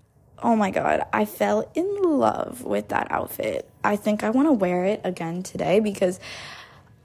oh 0.42 0.56
my 0.56 0.70
god, 0.70 1.02
I 1.12 1.26
fell 1.26 1.70
in 1.74 2.02
love 2.02 2.64
with 2.64 2.88
that 2.88 3.08
outfit. 3.10 3.68
I 3.84 3.96
think 3.96 4.24
I 4.24 4.30
want 4.30 4.48
to 4.48 4.52
wear 4.52 4.86
it 4.86 5.02
again 5.04 5.42
today 5.42 5.78
because 5.78 6.18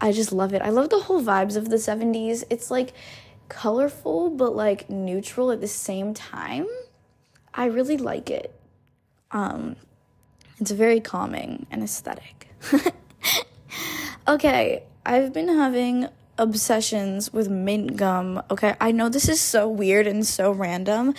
I 0.02 0.12
just 0.12 0.32
love 0.32 0.54
it. 0.54 0.62
I 0.64 0.70
love 0.70 0.90
the 0.90 1.00
whole 1.00 1.22
vibes 1.22 1.56
of 1.56 1.70
the 1.70 1.76
70s. 1.78 2.44
It's 2.50 2.72
like 2.72 2.94
colorful 3.48 4.30
but 4.32 4.56
like 4.56 4.90
neutral 4.90 5.52
at 5.52 5.62
the 5.62 5.68
same 5.68 6.14
time. 6.14 6.68
I 7.54 7.66
really 7.66 7.98
like 7.98 8.30
it. 8.30 8.54
Um 9.32 9.76
it's 10.60 10.72
very 10.72 11.00
calming 11.00 11.68
and 11.72 11.84
aesthetic. 11.84 12.48
okay, 14.28 14.84
I've 15.06 15.34
been 15.34 15.48
having 15.48 16.08
obsessions 16.38 17.32
with 17.32 17.50
mint 17.50 17.98
gum. 17.98 18.42
Okay, 18.50 18.76
I 18.82 18.92
know 18.92 19.10
this 19.10 19.30
is 19.30 19.40
so 19.40 19.70
weird 19.70 20.08
and 20.08 20.26
so 20.26 20.52
random, 20.52 21.14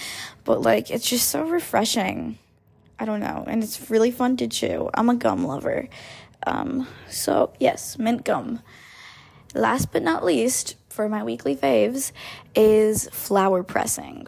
but 0.45 0.61
like 0.62 0.90
it's 0.90 1.09
just 1.09 1.29
so 1.29 1.42
refreshing. 1.45 2.38
I 2.99 3.05
don't 3.05 3.21
know, 3.21 3.45
and 3.49 3.64
it's 3.64 3.90
really 3.90 4.12
fun 4.12 4.37
to 4.37 4.47
chew. 4.47 4.88
I'm 4.95 5.09
a 5.09 5.16
gum 5.16 5.45
lover. 5.45 5.88
Um, 6.47 6.87
so 7.09 7.53
yes, 7.59 7.99
mint 7.99 8.25
gum. 8.25 8.61
Last 9.55 9.93
but 9.93 10.03
not 10.03 10.25
least, 10.25 10.77
for 10.89 11.09
my 11.09 11.23
weekly 11.23 11.55
faves, 11.55 12.13
is 12.55 13.09
flower 13.13 13.63
pressing. 13.63 14.27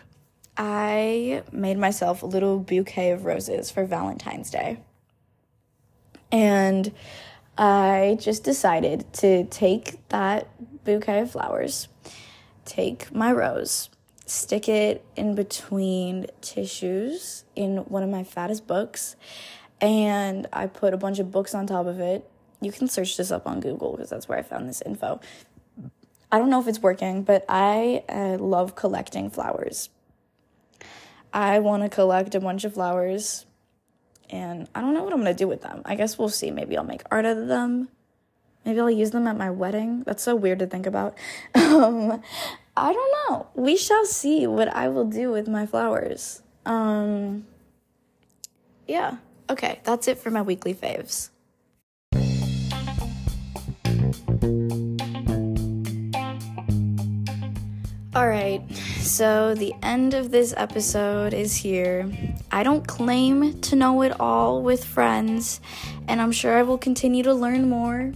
I 0.57 1.42
made 1.50 1.79
myself 1.79 2.22
a 2.22 2.27
little 2.27 2.59
bouquet 2.59 3.11
of 3.11 3.24
roses 3.24 3.70
for 3.70 3.85
Valentine's 3.85 4.50
Day. 4.50 4.81
And 6.31 6.92
I 7.57 8.18
just 8.20 8.44
decided 8.44 9.12
to 9.14 9.44
take 9.44 10.07
that 10.09 10.48
bouquet 10.85 11.20
of 11.20 11.31
flowers, 11.31 11.88
take 12.64 13.12
my 13.14 13.33
rose, 13.33 13.88
stick 14.27 14.68
it 14.68 15.05
in 15.16 15.35
between 15.35 16.27
tissues 16.40 17.44
in 17.55 17.79
one 17.79 18.03
of 18.03 18.11
my 18.11 18.24
fattest 18.24 18.66
books, 18.66 19.16
and 19.80 20.46
I 20.52 20.66
put 20.66 20.94
a 20.94 20.96
bunch 20.96 21.18
of 21.18 21.30
books 21.30 21.54
on 21.54 21.66
top 21.66 21.87
of 21.87 22.00
it. 22.00 22.28
You 22.60 22.72
can 22.72 22.88
search 22.88 23.16
this 23.16 23.30
up 23.30 23.46
on 23.46 23.60
Google 23.60 23.92
because 23.92 24.10
that's 24.10 24.28
where 24.28 24.38
I 24.38 24.42
found 24.42 24.68
this 24.68 24.82
info. 24.84 25.20
I 26.32 26.38
don't 26.38 26.50
know 26.50 26.60
if 26.60 26.66
it's 26.66 26.80
working, 26.80 27.22
but 27.22 27.44
I 27.48 28.02
uh, 28.08 28.38
love 28.38 28.74
collecting 28.74 29.30
flowers. 29.30 29.90
I 31.32 31.58
want 31.58 31.82
to 31.82 31.88
collect 31.88 32.34
a 32.34 32.40
bunch 32.40 32.64
of 32.64 32.74
flowers, 32.74 33.44
and 34.30 34.68
I 34.74 34.80
don't 34.80 34.94
know 34.94 35.02
what 35.02 35.12
I'm 35.12 35.20
going 35.20 35.34
to 35.34 35.38
do 35.38 35.48
with 35.48 35.62
them. 35.62 35.82
I 35.84 35.94
guess 35.94 36.18
we'll 36.18 36.28
see. 36.28 36.50
Maybe 36.50 36.76
I'll 36.76 36.84
make 36.84 37.02
art 37.10 37.24
out 37.24 37.37
of 37.37 37.48
them. 37.48 37.88
Maybe 38.64 38.80
I'll 38.80 38.90
use 38.90 39.10
them 39.10 39.26
at 39.26 39.37
my 39.37 39.50
wedding. 39.50 40.04
That's 40.04 40.22
so 40.22 40.34
weird 40.34 40.60
to 40.60 40.66
think 40.66 40.87
about. 40.87 41.16
Um, 41.74 42.22
I 42.76 42.92
don't 42.92 43.14
know. 43.28 43.46
We 43.54 43.76
shall 43.76 44.04
see 44.04 44.46
what 44.46 44.68
I 44.68 44.88
will 44.88 45.04
do 45.04 45.30
with 45.32 45.48
my 45.48 45.66
flowers. 45.66 46.42
Um, 46.64 47.46
yeah. 48.87 49.16
Okay, 49.50 49.80
that's 49.85 50.09
it 50.09 50.18
for 50.18 50.30
my 50.30 50.42
weekly 50.42 50.74
faves. 50.74 51.30
All 58.14 58.28
right, 58.28 58.62
so 59.00 59.54
the 59.54 59.74
end 59.83 60.14
of 60.14 60.30
this 60.30 60.54
episode 60.57 61.35
is 61.35 61.57
here. 61.57 62.09
I 62.52 62.62
don't 62.62 62.87
claim 62.87 63.61
to 63.62 63.74
know 63.74 64.02
it 64.02 64.18
all 64.20 64.62
with 64.62 64.85
friends, 64.85 65.61
and 66.07 66.20
I'm 66.20 66.30
sure 66.30 66.57
I 66.57 66.62
will 66.62 66.78
continue 66.78 67.24
to 67.24 67.35
learn 67.35 67.68
more. 67.68 68.12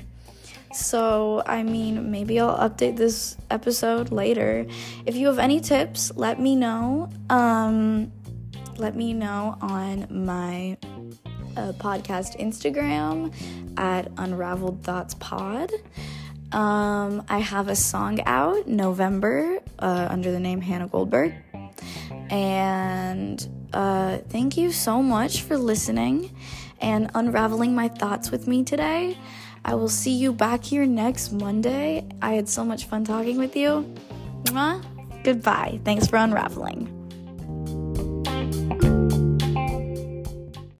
So, 0.72 1.42
I 1.46 1.64
mean, 1.64 2.12
maybe 2.12 2.38
I'll 2.38 2.56
update 2.56 2.96
this 2.96 3.36
episode 3.50 4.12
later. 4.12 4.66
If 5.04 5.16
you 5.16 5.26
have 5.26 5.40
any 5.40 5.60
tips, 5.60 6.12
let 6.14 6.38
me 6.38 6.54
know. 6.54 7.10
Um, 7.28 8.12
let 8.76 8.94
me 8.94 9.12
know 9.12 9.58
on 9.60 10.06
my 10.10 10.76
uh, 11.58 11.72
podcast 11.72 12.38
Instagram 12.38 13.34
at 13.76 14.10
Unraveled 14.16 14.82
Thoughts 14.82 15.14
Pod. 15.14 15.70
Um, 16.52 17.24
I 17.28 17.38
have 17.38 17.68
a 17.68 17.76
song 17.76 18.20
out 18.24 18.66
November 18.66 19.58
uh, 19.78 20.06
under 20.08 20.32
the 20.32 20.40
name 20.40 20.60
Hanna 20.60 20.86
Goldberg. 20.86 21.34
And 22.30 23.46
uh, 23.72 24.18
thank 24.28 24.56
you 24.56 24.72
so 24.72 25.02
much 25.02 25.42
for 25.42 25.58
listening 25.58 26.34
and 26.80 27.10
unraveling 27.14 27.74
my 27.74 27.88
thoughts 27.88 28.30
with 28.30 28.46
me 28.46 28.64
today. 28.64 29.18
I 29.64 29.74
will 29.74 29.88
see 29.88 30.12
you 30.12 30.32
back 30.32 30.64
here 30.64 30.86
next 30.86 31.32
Monday. 31.32 32.06
I 32.22 32.34
had 32.34 32.48
so 32.48 32.64
much 32.64 32.86
fun 32.86 33.04
talking 33.04 33.36
with 33.36 33.56
you. 33.56 33.94
Mwah. 34.44 34.82
Goodbye. 35.24 35.80
Thanks 35.84 36.06
for 36.06 36.16
unraveling. 36.16 36.97